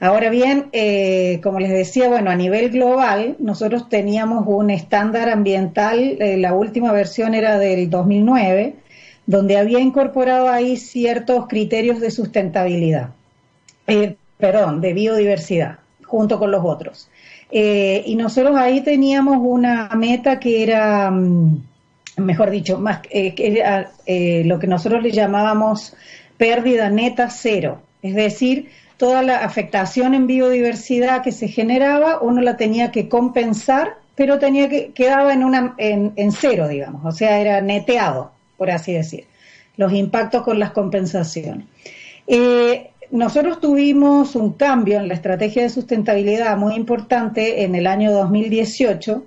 [0.01, 6.19] Ahora bien, eh, como les decía, bueno, a nivel global, nosotros teníamos un estándar ambiental,
[6.21, 8.75] eh, la última versión era del 2009,
[9.27, 13.11] donde había incorporado ahí ciertos criterios de sustentabilidad,
[13.87, 17.09] eh, perdón, de biodiversidad, junto con los otros.
[17.57, 21.11] y nosotros ahí teníamos una meta que era...
[21.11, 21.63] Mm,
[22.17, 23.35] mejor dicho, más eh,
[24.07, 25.95] eh, lo que nosotros le llamábamos
[26.37, 32.57] pérdida neta cero, es decir, toda la afectación en biodiversidad que se generaba, uno la
[32.57, 37.61] tenía que compensar, pero tenía que quedaba en una en, cero, digamos, o sea, era
[37.61, 39.27] neteado, por así decir,
[39.77, 41.67] los impactos con las compensaciones.
[42.27, 48.13] Eh, nosotros tuvimos un cambio en la estrategia de sustentabilidad muy importante en el año
[48.13, 49.25] 2018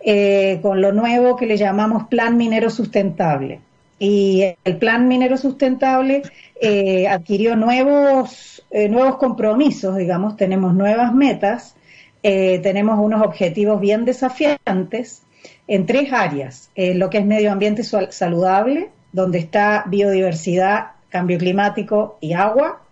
[0.00, 3.60] eh, con lo nuevo que le llamamos Plan Minero Sustentable.
[3.98, 6.22] Y el Plan Minero Sustentable
[6.60, 11.74] eh, adquirió nuevos, eh, nuevos compromisos, digamos, tenemos nuevas metas,
[12.20, 15.22] tenemos unos objetivos bien desafiantes
[15.66, 22.34] en tres áreas, lo que es medio ambiente saludable, donde está biodiversidad, cambio climático y
[22.34, 22.82] agua,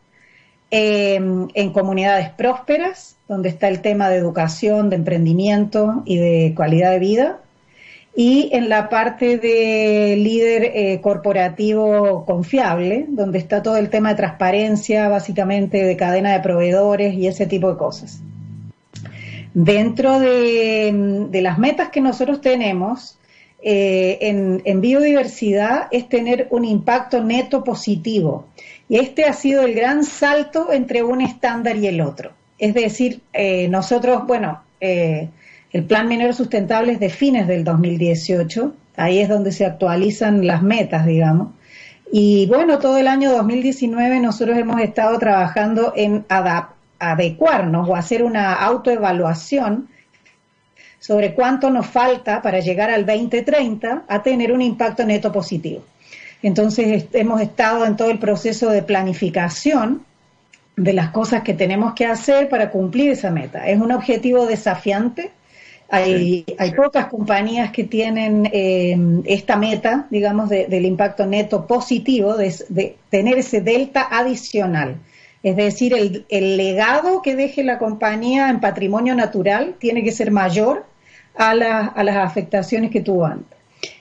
[0.71, 6.99] en comunidades prósperas, donde está el tema de educación, de emprendimiento y de calidad de
[6.99, 7.41] vida.
[8.19, 14.15] Y en la parte de líder eh, corporativo confiable, donde está todo el tema de
[14.15, 18.21] transparencia, básicamente de cadena de proveedores y ese tipo de cosas.
[19.53, 23.19] Dentro de, las metas que nosotros tenemos
[23.63, 28.47] eh, en biodiversidad es tener un impacto neto positivo.
[28.89, 32.33] Y este ha sido el gran salto entre un estándar y el otro.
[32.59, 35.29] Es decir, eh, nosotros, bueno, eh,
[35.73, 40.63] el Plan Minero Sustentable es de fines del 2018, ahí es donde se actualizan las
[40.63, 41.49] metas, digamos.
[42.13, 46.25] Y bueno, todo el año 2019 nosotros hemos estado trabajando en
[46.99, 49.89] adecuarnos o hacer una autoevaluación
[51.01, 55.83] sobre cuánto nos falta para llegar al 2030 a tener un impacto neto positivo.
[56.43, 60.05] Entonces hemos estado en todo el proceso de planificación
[60.77, 63.67] de las cosas que tenemos que hacer para cumplir esa meta.
[63.67, 65.31] Es un objetivo desafiante.
[65.89, 72.97] Hay, hay pocas compañías que tienen eh, esta meta, digamos, del impacto neto positivo, de,
[73.09, 74.97] tener ese delta adicional.
[75.43, 80.33] Es decir, el, el, legado que deje la compañía en patrimonio natural tiene que ser
[80.33, 80.87] mayor
[81.37, 83.56] a, a las afectaciones que tuvo antes.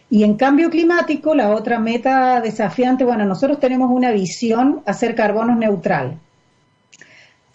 [0.10, 5.16] Y en cambio climático, la otra meta desafiante, bueno, nosotros tenemos una visión a ser
[5.16, 6.20] carbono neutral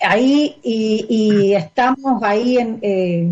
[0.00, 3.28] ahí y, estamos ahí en, eh,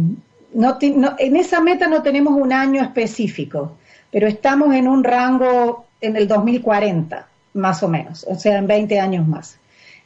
[0.55, 3.77] no, en esa meta no tenemos un año específico,
[4.11, 9.01] pero estamos en un rango en el 2040, más o menos, o sea, en 20
[9.01, 9.59] años más.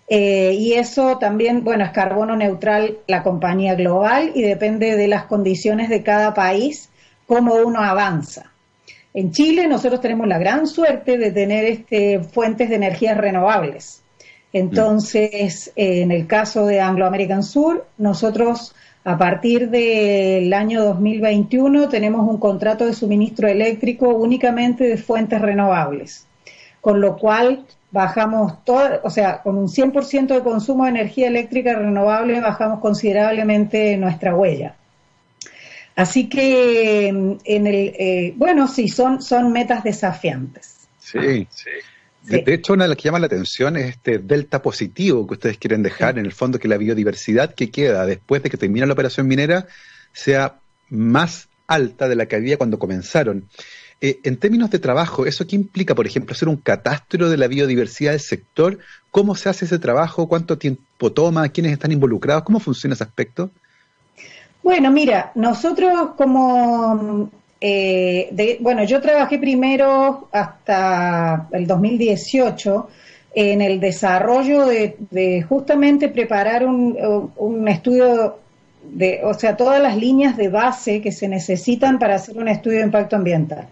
[0.09, 5.25] Eh, y eso también, bueno, es carbono neutral la compañía global y depende de las
[5.25, 6.91] condiciones de cada país,
[7.27, 8.52] cómo uno avanza.
[9.15, 14.03] En Chile nosotros tenemos la gran suerte de tener este, fuentes de energías renovables.
[14.53, 22.29] Entonces, en el caso de Anglo American Sur, nosotros a partir del año 2021 tenemos
[22.29, 26.27] un contrato de suministro eléctrico únicamente de fuentes renovables,
[26.81, 28.55] con lo cual bajamos
[29.03, 34.77] o sea, con un 100% de consumo de energía eléctrica renovable bajamos considerablemente nuestra huella.
[35.95, 40.89] Así que, en el, eh, bueno, sí, son, son metas desafiantes.
[40.99, 41.71] Sí, sí.
[42.25, 45.59] De, hecho, una de las que llama la atención es este delta positivo que ustedes
[45.59, 48.93] quieren dejar, en el fondo que la biodiversidad que queda después de que termina la
[48.93, 49.67] operación minera
[50.13, 53.49] sea más alta de la que había cuando comenzaron.
[54.01, 57.49] Eh, en términos de trabajo, ¿eso qué implica, por ejemplo, hacer un catastro de la
[57.49, 58.79] biodiversidad del sector?
[59.11, 60.29] ¿Cómo se hace ese trabajo?
[60.29, 61.49] ¿Cuánto tiempo toma?
[61.49, 62.45] ¿Quiénes están involucrados?
[62.45, 63.51] ¿Cómo funciona ese aspecto?
[64.63, 67.31] Bueno, mira, nosotros como
[67.65, 72.89] eh, bueno, yo trabajé primero hasta el 2018
[73.35, 78.39] en el desarrollo de, justamente preparar un, estudio
[78.83, 82.79] de, o sea, todas las líneas de base que se necesitan para hacer un estudio
[82.79, 83.69] de impacto ambiental.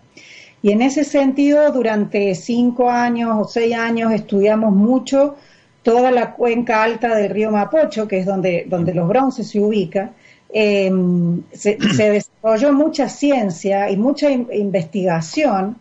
[0.63, 5.35] Y en ese sentido, durante cinco años o seis años estudiamos mucho
[5.83, 10.13] toda la cuenca alta del río Mapocho, que es donde, donde los bronces se ubican,
[10.53, 15.77] Em, se, desarrolló mucha ciencia y mucha investigación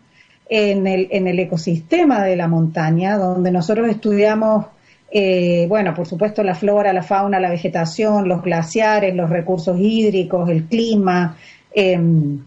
[0.48, 4.66] en el, en el, ecosistema de la montaña, donde nosotros estudiamos,
[5.10, 10.48] eh, bueno, por supuesto, la flora, la fauna, la vegetación, los glaciares, los recursos hídricos,
[10.50, 11.36] el clima,
[11.72, 12.40] em,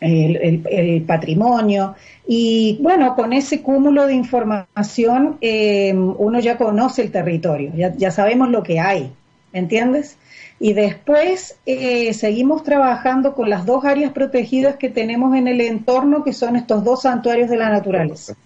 [0.00, 1.94] el, patrimonio.
[2.26, 8.10] Y bueno, con ese cúmulo de información em, uno ya conoce el territorio, ya, ya
[8.10, 9.12] sabemos lo que hay,
[9.52, 10.16] ¿me entiendes?
[10.62, 16.22] Y después eh, seguimos trabajando con las dos áreas protegidas que tenemos en el entorno,
[16.22, 18.36] que son estos dos santuarios de la naturaleza.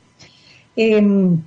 [0.76, 1.44] En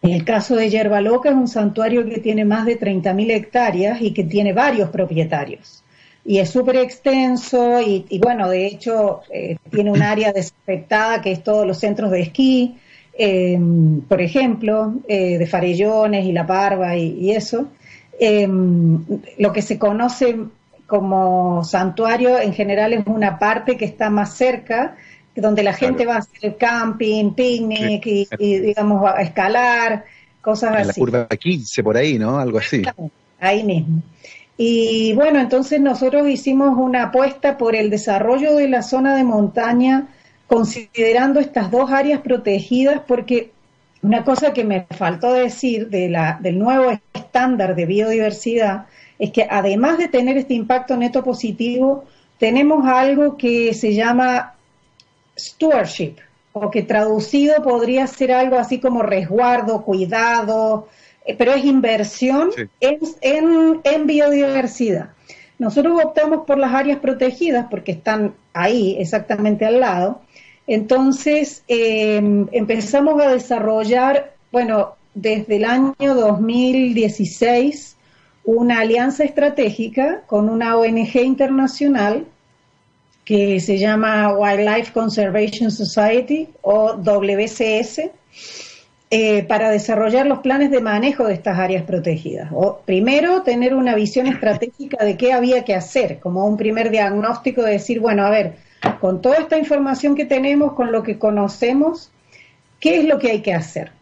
[0.00, 4.12] el caso de Yerba Loca es un santuario que tiene más de 30.000 hectáreas y
[4.12, 5.82] que tiene varios propietarios.
[6.24, 11.42] Y es súper extenso y, bueno, de hecho eh, tiene un área desinfectada que es
[11.42, 12.76] todos los centros de esquí,
[13.18, 17.66] em, por ejemplo, eh, de Farellones y La Parva y eso.
[18.24, 19.04] Em,
[19.38, 20.36] lo que se conoce
[20.86, 24.94] como santuario en general es una parte que está más cerca,
[25.34, 30.04] donde la gente va a hacer camping, picnic y, digamos a escalar,
[30.40, 31.00] cosas en así.
[31.00, 32.38] La curva 15 por ahí, ¿no?
[32.38, 32.82] Algo así.
[33.40, 34.02] Ahí mismo.
[34.56, 40.06] Y bueno, entonces nosotros hicimos una apuesta por el desarrollo de la zona de montaña
[40.46, 43.50] considerando estas dos áreas protegidas porque
[44.02, 48.86] una cosa que me faltó decir de la, del nuevo estándar de biodiversidad
[49.18, 52.04] es que además de tener este impacto neto positivo,
[52.38, 54.54] tenemos algo que se llama
[55.38, 56.16] stewardship,
[56.52, 60.88] o que traducido podría ser algo así como resguardo, cuidado,
[61.24, 65.10] eh, pero es inversión en, en biodiversidad.
[65.58, 70.20] Nosotros optamos por las áreas protegidas porque están ahí, exactamente al lado,
[70.66, 77.96] entonces, em, empezamos a desarrollar, bueno, desde el año 2016,
[78.44, 82.26] una alianza estratégica con una ONG internacional
[83.24, 88.10] que se llama Wildlife Conservation Society o WCS,
[89.14, 92.48] eh, para desarrollar los planes de manejo de estas áreas protegidas.
[92.52, 97.62] O, primero, tener una visión estratégica de qué había que hacer, como un primer diagnóstico
[97.62, 98.56] de decir, bueno, a ver,
[99.00, 102.10] con toda esta información que tenemos, con lo que conocemos,
[102.80, 103.92] ¿qué es lo que hay que hacer?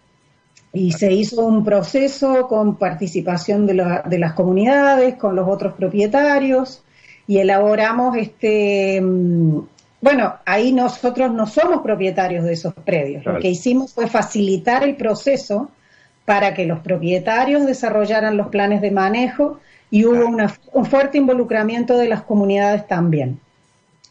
[0.73, 6.83] Y se hizo un proceso con participación de, las comunidades, con los otros propietarios,
[7.27, 9.59] y elaboramos este, mm,
[10.01, 13.25] bueno, ahí nosotros no somos propietarios de esos predios.
[13.25, 15.71] Lo que hicimos fue facilitar el proceso
[16.25, 20.27] para que los propietarios desarrollaran los planes de manejo y hubo
[20.73, 23.41] un fuerte involucramiento de las comunidades también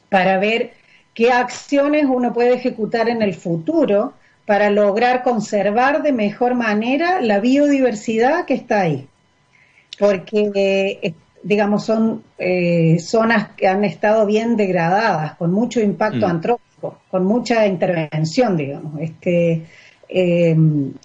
[0.09, 0.73] para ver
[1.13, 4.13] qué acciones uno puede ejecutar en el futuro
[4.45, 9.07] para lograr conservar de mejor manera la biodiversidad que está ahí.
[9.99, 16.31] Porque, eh, digamos, son eh, zonas que han estado bien degradadas, con mucho impacto mm.
[16.31, 18.99] antrópico, con mucha intervención, digamos.
[18.99, 19.65] Este,
[20.09, 20.55] eh,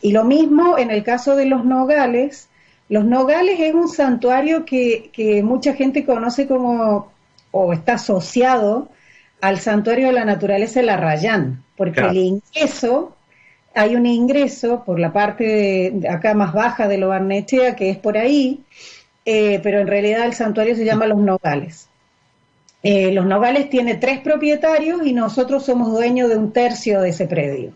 [0.00, 2.48] y lo mismo en el caso de los nogales.
[2.88, 7.12] Los nogales es un santuario que, que mucha gente conoce como,
[7.56, 8.88] o está asociado
[9.40, 13.14] al santuario de la naturaleza de la Rayán, porque el ingreso,
[13.74, 17.96] hay un ingreso por la parte de, acá más baja de lo Barnechea, que es
[17.96, 18.64] por ahí,
[19.24, 21.88] eh, pero en realidad el santuario se llama Los Nogales.
[22.82, 27.26] Eh, los Nogales tiene tres propietarios y nosotros somos dueños de un tercio de ese
[27.28, 27.72] predio.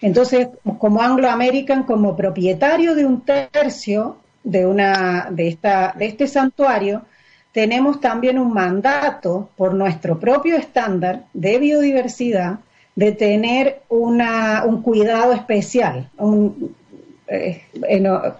[0.00, 6.28] Entonces, como Anglo American, como propietario de un tercio de, una, de, esta, de este
[6.28, 7.02] santuario,
[7.54, 12.58] tenemos también un mandato por nuestro propio estándar de biodiversidad
[12.96, 16.10] de tener una, un cuidado especial.
[17.28, 17.62] Eh,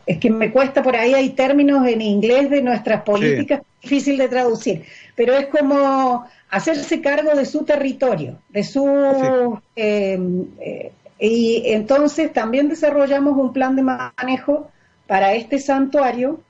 [0.04, 4.28] es que me cuesta por ahí, hay términos en inglés de nuestras políticas difícil de
[4.28, 4.84] traducir,
[5.14, 10.18] pero es como hacerse cargo de su territorio, de su, eh,
[10.60, 14.72] eh, Y entonces también desarrollamos un plan de manejo
[15.06, 16.40] para este santuario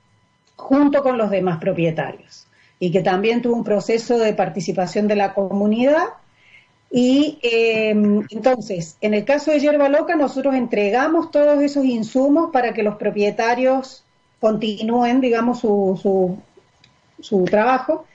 [0.55, 2.44] junto con los demás propietarios
[2.79, 6.05] y que también tuvo un proceso de participación de la comunidad.
[6.91, 12.73] Y em, entonces, en el caso de Yerba Loca, nosotros entregamos todos esos insumos para
[12.73, 14.03] que los propietarios
[14.39, 16.37] continúen, digamos, su, su,
[17.21, 18.05] su trabajo.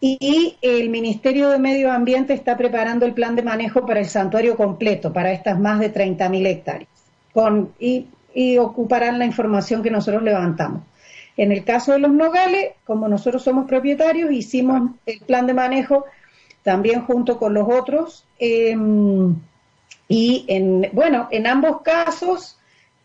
[0.00, 4.56] Y el Ministerio de Medio Ambiente está preparando el plan de manejo para el santuario
[4.56, 6.88] completo, para estas más de 30.000 hectáreas,
[7.32, 10.82] con, y, y ocuparán la información que nosotros levantamos.
[11.36, 16.04] En el caso de los nogales, como nosotros somos propietarios, hicimos el plan de manejo
[16.62, 18.26] también junto con los otros.
[18.38, 19.34] Em,
[20.08, 22.58] y en, bueno, en ambos casos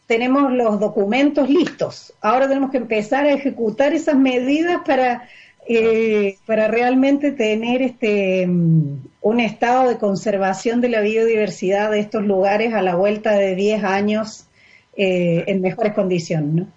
[0.08, 2.14] tenemos los documentos listos.
[2.22, 5.28] Ahora tenemos que empezar a ejecutar esas medidas para,
[5.68, 12.24] eh, para realmente tener este em, un estado de conservación de la biodiversidad de estos
[12.24, 14.48] lugares a la vuelta de 10 años
[14.96, 16.54] eh, en mejores condiciones.
[16.56, 16.77] ¿no?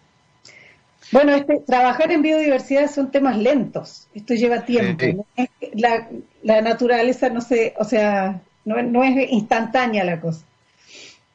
[1.13, 4.09] Bueno, este, trabajar en biodiversidad son temas lentos.
[4.15, 5.27] Esto lleva tiempo.
[5.75, 10.45] La, naturaleza no se, o sea, no, es instantánea la cosa.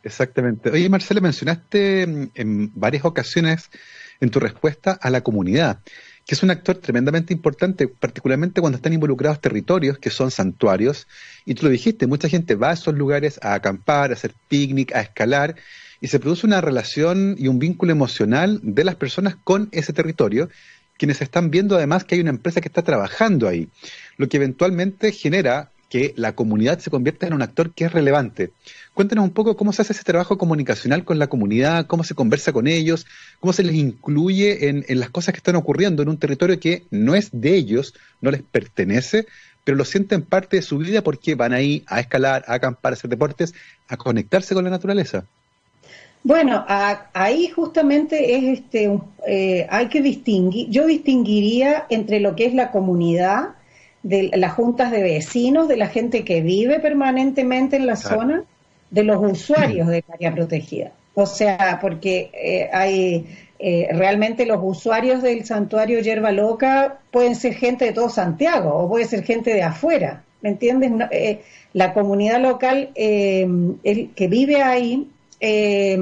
[0.04, 0.70] Exactamente.
[0.70, 3.70] Oye, Marcela, mencionaste en varias ocasiones
[4.20, 5.80] en tu respuesta a la comunidad,
[6.26, 11.08] que es un actor tremendamente importante, particularmente cuando están involucrados territorios que son santuarios.
[11.46, 14.96] Y tú lo dijiste, mucha gente va a esos lugares a acampar, a hacer picnic,
[14.96, 15.56] a escalar,
[16.02, 20.50] y se produce una relación y un vínculo emocional de las personas con ese territorio,
[20.98, 23.70] quienes están viendo además que hay una empresa que está trabajando ahí,
[24.18, 28.52] lo que eventualmente genera que la comunidad se convierta en un actor que es relevante.
[28.94, 32.52] Cuéntanos un poco cómo se hace ese trabajo comunicacional con la comunidad, cómo se conversa
[32.52, 33.06] con ellos,
[33.40, 36.86] cómo se les incluye en, en las cosas que están ocurriendo en un territorio que
[36.92, 39.28] no es de ellos, no les pertenece,
[39.64, 42.96] pero lo sienten parte de su vida porque van ahí a escalar, a acampar, a
[42.96, 43.54] hacer deportes,
[43.88, 45.26] a conectarse con la naturaleza.
[46.26, 52.56] Bueno, ahí justamente es este, eh, hay que distinguir, yo distinguiría entre lo que es
[52.56, 53.50] la comunidad,
[54.02, 58.44] de las juntas de vecinos, de la gente que vive permanentemente en la zona,
[58.90, 60.94] de los usuarios del área protegida.
[61.14, 63.28] O sea, porque eh, hay
[63.60, 68.90] eh, realmente los usuarios del santuario Yerba Loca pueden ser gente de todo Santiago o
[68.90, 70.92] puede ser gente de afuera, ¿me entiendes?
[71.74, 75.98] la comunidad local el que vive ahí eh,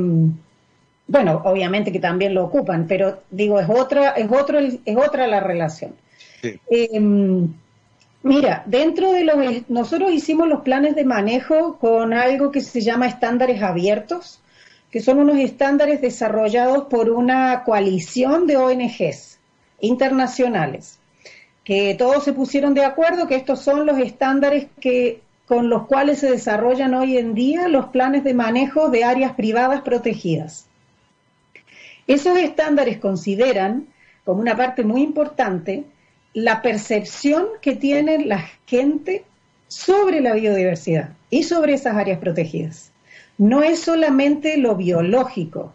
[1.08, 5.40] bueno, obviamente que también lo ocupan, pero digo, es otra, es otro, es otra la
[5.40, 5.96] relación.
[6.42, 7.00] Eh,
[8.24, 13.08] mira, dentro de los, nosotros hicimos los planes de manejo con algo que se llama
[13.08, 14.40] estándares abiertos,
[14.92, 19.40] que son unos estándares desarrollados por una coalición de ONGs
[19.80, 21.00] internacionales,
[21.64, 26.20] que todos se pusieron de acuerdo que estos son los estándares que con los cuales
[26.20, 30.68] se desarrollan hoy en día los planes de manejo de áreas privadas protegidas.
[32.08, 33.88] Esos estándares consideran
[34.26, 35.84] como una parte muy importante
[36.34, 39.24] la percepción que tiene la gente
[39.68, 42.92] sobre la biodiversidad y sobre esas áreas protegidas.
[43.38, 45.74] No es solamente lo biológico,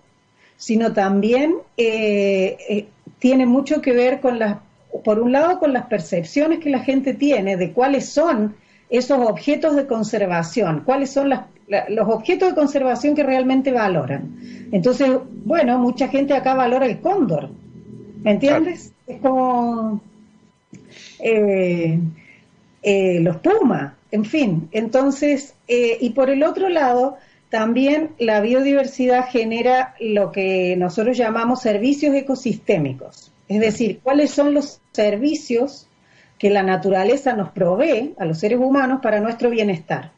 [0.57, 2.87] sino también eh, eh,
[3.19, 4.59] tiene mucho que ver con las,
[5.05, 8.57] por un lado, con las percepciones que la gente tiene de cuáles son
[8.91, 14.69] esos objetos de conservación, cuáles son los objetos de conservación que realmente valoran.
[14.73, 15.11] Entonces,
[15.45, 17.51] bueno, mucha gente acá valora el cóndor,
[18.23, 18.93] ¿me entiendes?
[19.07, 20.01] Es como
[21.21, 21.99] eh,
[22.83, 24.69] eh, los pumas, en fin.
[24.73, 27.17] Entonces, eh, y por el otro lado,
[27.51, 34.81] también la biodiversidad genera lo que nosotros llamamos servicios ecosistémicos, es decir, cuáles son los
[34.93, 35.88] servicios
[36.39, 40.13] que la naturaleza nos provee a los seres humanos para nuestro bienestar.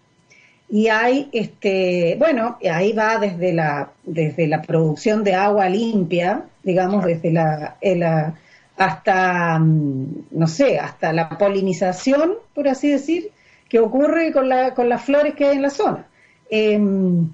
[0.68, 7.04] Y hay, este, bueno, ahí va desde la, desde la producción de agua limpia, digamos,
[7.04, 8.34] desde la,
[8.76, 13.30] hasta, mm, no sé, hasta la polinización, por así decir,
[13.68, 16.06] que ocurre con, la, con las flores que hay en la zona.
[16.50, 17.28] Em,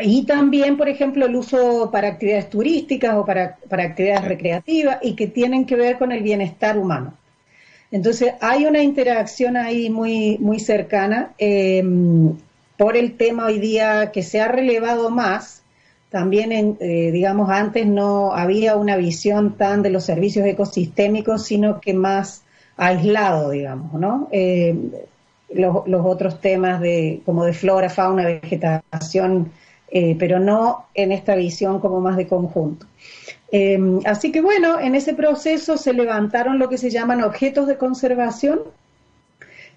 [0.00, 5.14] y también, por ejemplo, el uso para actividades turísticas o para, para actividades recreativas y
[5.14, 7.14] que tienen que ver con el bienestar humano.
[7.92, 12.34] Entonces, hay una interacción ahí muy, muy cercana em,
[12.78, 15.62] por el tema hoy día que se ha relevado más.
[16.10, 21.80] También, en, eh, digamos, antes no había una visión tan de los servicios ecosistémicos, sino
[21.80, 22.42] que más
[22.78, 24.28] aislado, digamos, ¿no?
[24.32, 24.90] Em,
[25.54, 29.52] los, otros temas de, como de flora, fauna, vegetación,
[29.90, 32.86] eh, pero no en esta visión como más de conjunto.
[33.54, 37.76] Em, así que bueno, en ese proceso se levantaron lo que se llaman objetos de
[37.76, 38.62] conservación.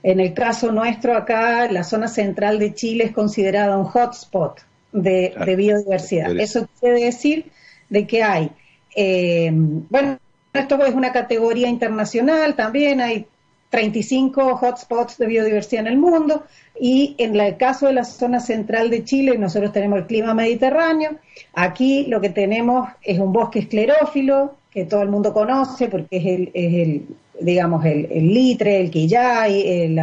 [0.01, 4.61] En el caso nuestro acá, la zona central de Chile es considerada un hotspot
[4.93, 6.39] de, biodiversidad.
[6.39, 7.51] Eso quiere decir
[7.89, 8.51] de que hay,
[8.95, 10.19] eh, bueno,
[10.53, 13.27] esto es una categoría internacional también, hay
[13.69, 16.43] 35 hotspots de biodiversidad en el mundo
[16.79, 21.17] y en el caso de la zona central de Chile nosotros tenemos el clima mediterráneo.
[21.53, 26.25] Aquí lo que tenemos es un bosque esclerófilo que todo el mundo conoce porque es
[26.25, 27.05] el, es el
[27.39, 29.99] digamos, el, litre, el quillay, el,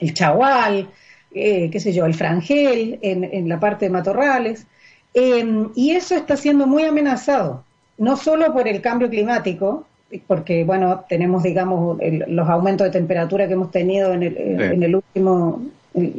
[0.00, 0.88] el chagual,
[1.32, 4.66] eh, qué sé yo, el frangel en, la parte de matorrales.
[5.14, 7.64] Em, y eso está siendo muy amenazado,
[7.96, 9.86] no solo por el cambio climático,
[10.26, 11.98] porque, bueno, tenemos, digamos,
[12.28, 15.62] los aumentos de temperatura que hemos tenido en el, en el último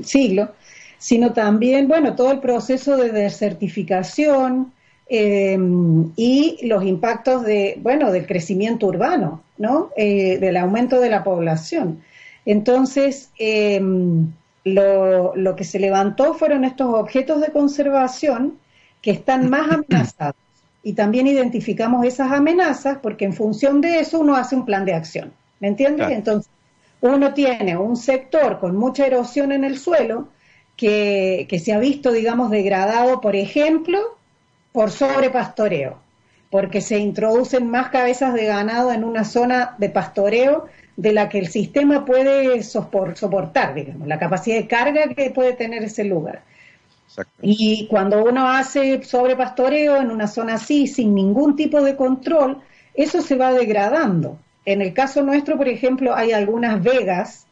[0.04, 0.50] siglo,
[1.00, 4.72] sino también, bueno, todo el proceso de desertificación
[5.08, 9.90] em, y los impactos de, bueno, del crecimiento urbano, ¿no?
[9.96, 12.02] Eh, del aumento de la población.
[12.46, 13.32] Entonces,
[14.64, 18.60] lo, lo que se levantó fueron estos objetos de conservación
[19.02, 20.49] que están más amenazados
[20.84, 24.94] y también identificamos esas amenazas porque en función de eso uno hace un plan de
[24.94, 25.34] acción.
[25.60, 26.10] ¿Me entiendes?
[26.12, 26.50] Entonces,
[27.02, 30.30] uno tiene un sector con mucha erosión en el suelo
[30.78, 34.00] que, que se ha visto, digamos, degradado, por ejemplo,
[34.72, 35.98] por sobrepastoreo,
[36.50, 41.40] porque se introducen más cabezas de ganado en una zona de pastoreo de la que
[41.40, 46.44] el sistema puede soportar, digamos, la capacidad de carga que puede tener ese lugar.
[47.42, 52.62] Y cuando uno hace sobrepastoreo en una zona así, sin ningún tipo de control,
[52.94, 54.40] eso se va degradando.
[54.66, 57.48] En el caso nuestro, por ejemplo, hay algunas vegas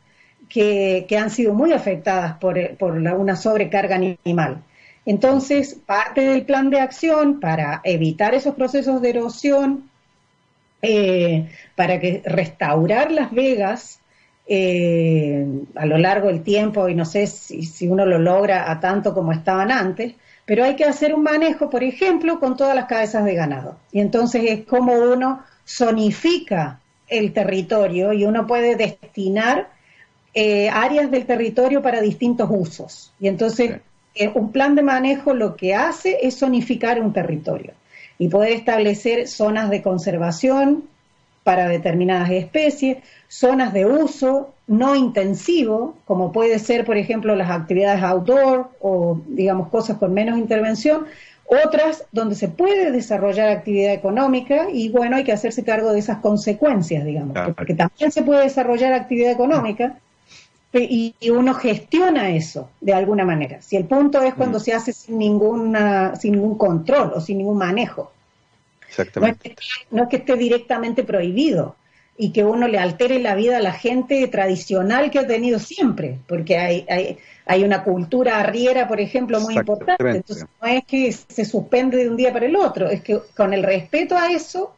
[0.50, 4.64] que, han sido muy afectadas por, una sobrecarga animal.
[5.06, 9.90] Entonces, parte del plan de acción para evitar esos procesos de erosión,
[10.82, 14.00] eh, para que restaurar las vegas
[14.48, 15.46] eh,
[15.76, 19.32] a lo largo del tiempo y no sé si, uno lo logra a tanto como
[19.32, 20.14] estaban antes,
[20.46, 23.78] pero hay que hacer un manejo, por ejemplo, con todas las cabezas de ganado.
[23.92, 29.70] Y entonces es como uno zonifica el territorio y uno puede destinar
[30.34, 33.12] eh, áreas del territorio para distintos usos.
[33.20, 33.82] Y entonces
[34.16, 37.74] eh, un plan de manejo lo que hace es zonificar un territorio
[38.18, 40.86] y poder establecer zonas de conservación,
[41.48, 42.98] para determinadas especies,
[43.30, 49.70] zonas de uso no intensivo, como puede ser, por ejemplo, las actividades outdoor o, digamos,
[49.70, 51.06] cosas con menos intervención,
[51.46, 56.18] otras donde se puede desarrollar actividad económica y, bueno, hay que hacerse cargo de esas
[56.18, 59.96] consecuencias, digamos, porque también se puede desarrollar actividad económica
[60.74, 63.62] y, uno gestiona eso de alguna manera.
[63.62, 64.62] Si el punto es cuando mm.
[64.62, 68.12] se hace sin, ninguna, sin ningún control o sin ningún manejo.
[68.98, 69.56] Exactamente.
[69.92, 71.76] No es, que, esté directamente prohibido
[72.18, 76.18] y que uno le altere la vida a la gente tradicional que ha tenido siempre,
[76.28, 80.10] porque hay, hay, hay una cultura arriera, por ejemplo, muy importante.
[80.10, 83.54] Entonces, no es que se suspende de un día para el otro, es que con
[83.54, 84.76] el respeto a eso,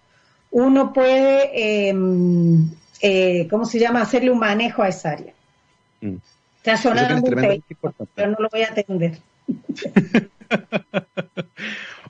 [0.51, 2.69] uno puede, em,
[3.01, 5.33] eh, ¿cómo se llama?, hacerle un manejo a esa área.
[6.01, 6.15] Mm.
[6.57, 7.63] Está sonando muy
[8.15, 9.17] pero no lo voy a atender.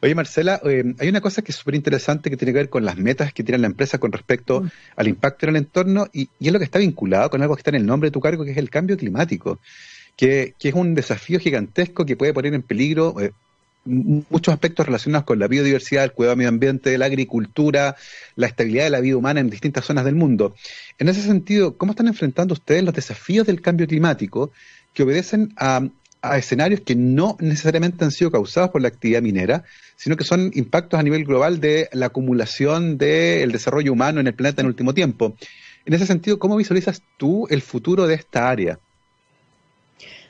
[0.01, 2.85] Oye, Marcela, eh, hay una cosa que es súper interesante que tiene que ver con
[2.85, 4.69] las metas que tiene la empresa con respecto mm.
[4.95, 7.71] al impacto en el entorno y, es lo que está vinculado con algo que está
[7.71, 9.59] en el nombre de tu cargo, que es el cambio climático,
[10.15, 13.31] que, es un desafío gigantesco que puede poner en peligro eh,
[13.83, 17.95] muchos aspectos relacionados con la biodiversidad, el cuidado del medio ambiente, la agricultura,
[18.35, 20.55] la estabilidad de la vida humana en distintas zonas del mundo.
[20.97, 24.51] En ese sentido, ¿cómo están enfrentando ustedes los desafíos del cambio climático
[24.93, 25.87] que obedecen a
[26.22, 29.63] a escenarios que no necesariamente han sido causados por la actividad minera,
[29.95, 34.34] sino que son impactos a nivel global de la acumulación del desarrollo humano en el
[34.34, 35.36] planeta en el último tiempo.
[35.86, 38.80] En ese sentido, ¿cómo visualizas tú el futuro de esta área?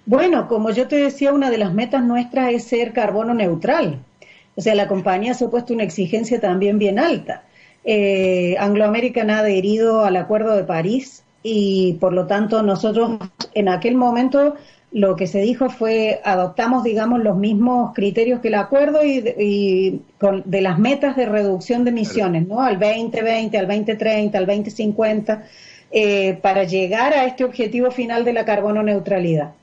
[0.06, 4.04] Bueno, como yo te decía, una de las metas nuestras es ser carbono neutral.
[4.56, 7.44] O sea, la compañía se ha puesto una exigencia también bien alta.
[7.84, 13.20] Eh, Anglo ha adherido al Acuerdo de París y por lo tanto nosotros
[13.54, 14.56] en aquel momento
[14.92, 20.44] lo que se dijo fue adoptamos, digamos, los mismos criterios que el acuerdo y, con,
[20.46, 22.62] de las metas de reducción de emisiones, ¿no?
[22.62, 25.44] Al 2020, al 2030, al 2050,
[25.92, 29.54] eh, para llegar a este objetivo final de la carbono neutralidad.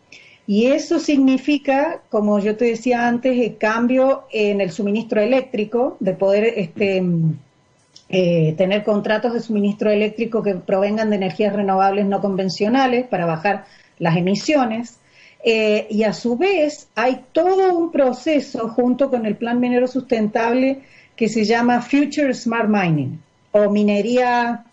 [0.46, 6.12] Y eso significa, como yo te decía antes, el cambio en el suministro eléctrico, de
[6.12, 7.02] poder este,
[8.08, 13.64] eh, tener contratos de suministro eléctrico que provengan de energías renovables no convencionales para bajar
[13.98, 15.00] las emisiones
[15.48, 20.80] eh, y a su vez hay todo un proceso junto con el Plan Minero Sustentable
[21.14, 23.20] que se llama Future Smart Mining
[23.52, 24.64] o minería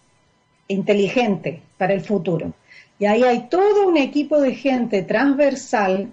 [0.67, 2.53] inteligente para el futuro.
[2.97, 6.09] Y ahí hay todo un equipo de gente transversal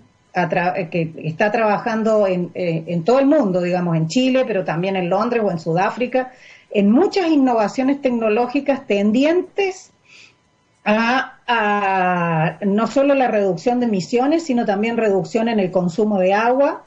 [0.91, 5.43] que está trabajando en, en todo el mundo, digamos, en Chile, pero también en Londres
[5.43, 6.33] o en Sudáfrica,
[6.71, 9.91] en muchas innovaciones tecnológicas tendientes
[10.85, 16.85] a, no solo la reducción de emisiones, sino también reducción en el consumo de agua.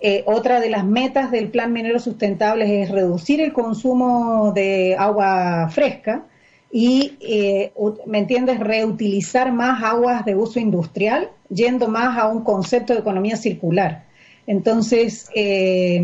[0.00, 5.68] Eh, otra de las metas del Plan Minero Sustentable es reducir el consumo de agua
[5.70, 6.24] fresca
[6.70, 7.72] y, eh,
[8.06, 13.36] ¿me entiendes?, reutilizar más aguas de uso industrial, yendo más a un concepto de economía
[13.36, 14.04] circular.
[14.46, 16.02] Entonces, eh,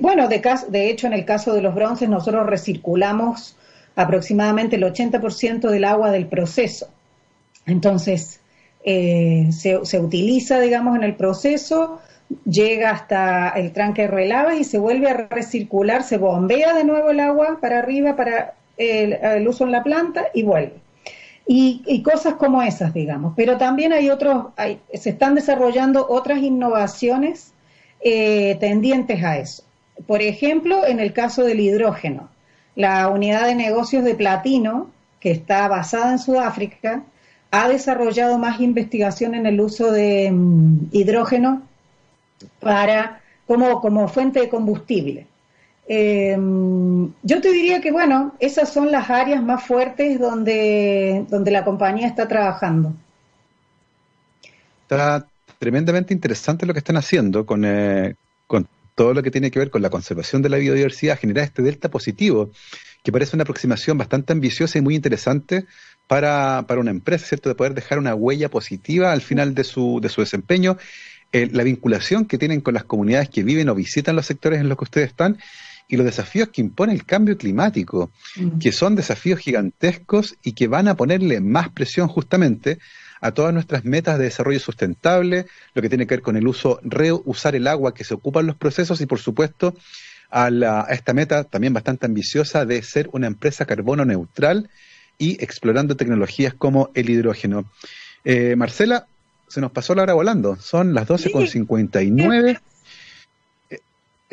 [0.00, 3.56] bueno, de, de hecho, en el caso de los bronces, nosotros recirculamos
[3.96, 6.88] aproximadamente el 80% del agua del proceso.
[7.66, 8.40] Entonces,
[8.84, 12.00] eh, se, utiliza, digamos, en el proceso,
[12.44, 17.10] llega hasta el tranque de relaves y se vuelve a recircular, se bombea de nuevo
[17.10, 20.74] el agua para arriba para el, uso en la planta y vuelve.
[21.46, 23.34] Y, cosas como esas, digamos.
[23.36, 24.46] Pero también hay otros,
[24.94, 27.52] se están desarrollando otras innovaciones
[28.00, 29.64] eh, tendientes a eso.
[30.06, 32.31] Por ejemplo, en el caso del hidrógeno
[32.74, 37.04] la unidad de negocios de Platino, que está basada en Sudáfrica,
[37.50, 41.62] ha desarrollado más investigación en el uso de mm, hidrógeno
[42.60, 45.26] para como, como fuente de combustible.
[45.86, 51.64] Em, yo te diría que, bueno, esas son las áreas más fuertes donde, donde la
[51.64, 52.94] compañía está trabajando.
[54.82, 55.26] Está
[55.58, 58.14] tremendamente interesante lo que están haciendo con, eh,
[58.46, 61.62] con todo lo que tiene que ver con la conservación de la biodiversidad, generar este
[61.62, 62.50] delta positivo,
[63.02, 65.66] que parece una aproximación bastante ambiciosa y muy interesante
[66.06, 67.48] para, una empresa, ¿cierto?
[67.48, 70.76] De poder dejar una huella positiva al final de su, de su desempeño,
[71.32, 74.68] eh, la vinculación que tienen con las comunidades que viven o visitan los sectores en
[74.68, 75.38] los que ustedes están
[75.88, 78.58] y los desafíos que impone el cambio climático, mm.
[78.58, 82.78] que son desafíos gigantescos y que van a ponerle más presión justamente
[83.22, 86.80] a todas nuestras metas de desarrollo sustentable, lo que tiene que ver con el uso,
[86.82, 89.74] reusar el agua que se ocupa en los procesos y, por supuesto,
[90.30, 94.68] a, esta meta también bastante ambiciosa de ser una empresa carbono neutral
[95.18, 97.70] y explorando tecnologías como el hidrógeno.
[98.24, 99.06] Eh, Marcela,
[99.46, 102.60] se nos pasó la hora volando, son las 12.59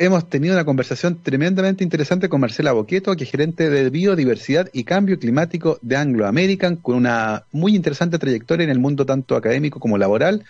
[0.00, 4.84] hemos tenido una conversación tremendamente interesante con Marcela Boqueto, que es gerente de Biodiversidad y
[4.84, 9.78] Cambio Climático de Anglo American, con una muy interesante trayectoria en el mundo tanto académico
[9.78, 10.42] como laboral,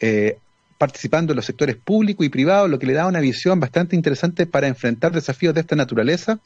[0.00, 0.36] eh,
[0.76, 4.44] participando en los sectores público y privado, lo que le da una visión bastante interesante
[4.46, 6.38] para enfrentar desafíos de esta naturaleza.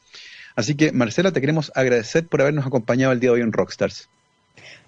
[0.55, 4.07] Así que, Marcela, te queremos agradecer por habernos acompañado el día de hoy en Rockstars.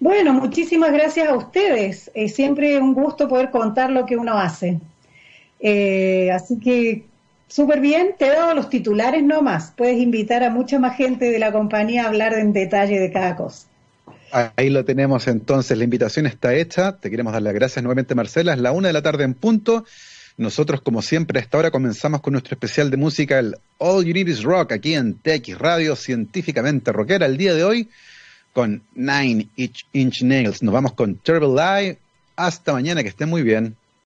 [0.00, 2.10] Bueno, muchísimas gracias a ustedes.
[2.14, 4.80] Es siempre un gusto poder contar lo que uno hace.
[5.60, 7.07] Eh, así que
[7.48, 9.72] Súper bien, te he dado los titulares nomás.
[9.76, 13.36] Puedes invitar a mucha más gente de la compañía a hablar en detalle de cada
[13.36, 13.66] cosa.
[14.30, 16.96] Ahí lo tenemos entonces, la invitación está hecha.
[16.98, 18.52] Te queremos dar las gracias nuevamente, Marcela.
[18.52, 19.86] Es la una de la tarde en punto.
[20.36, 24.12] Nosotros, como siempre, a esta hora comenzamos con nuestro especial de música, el All You
[24.12, 27.26] Need Is Rock, aquí en TX Radio, científicamente rockera.
[27.26, 27.88] El día de hoy,
[28.52, 30.62] con Nine Inch, Nails.
[30.62, 31.98] Nos vamos con Terrible Lie.
[32.36, 33.74] Hasta mañana, que estén muy bien.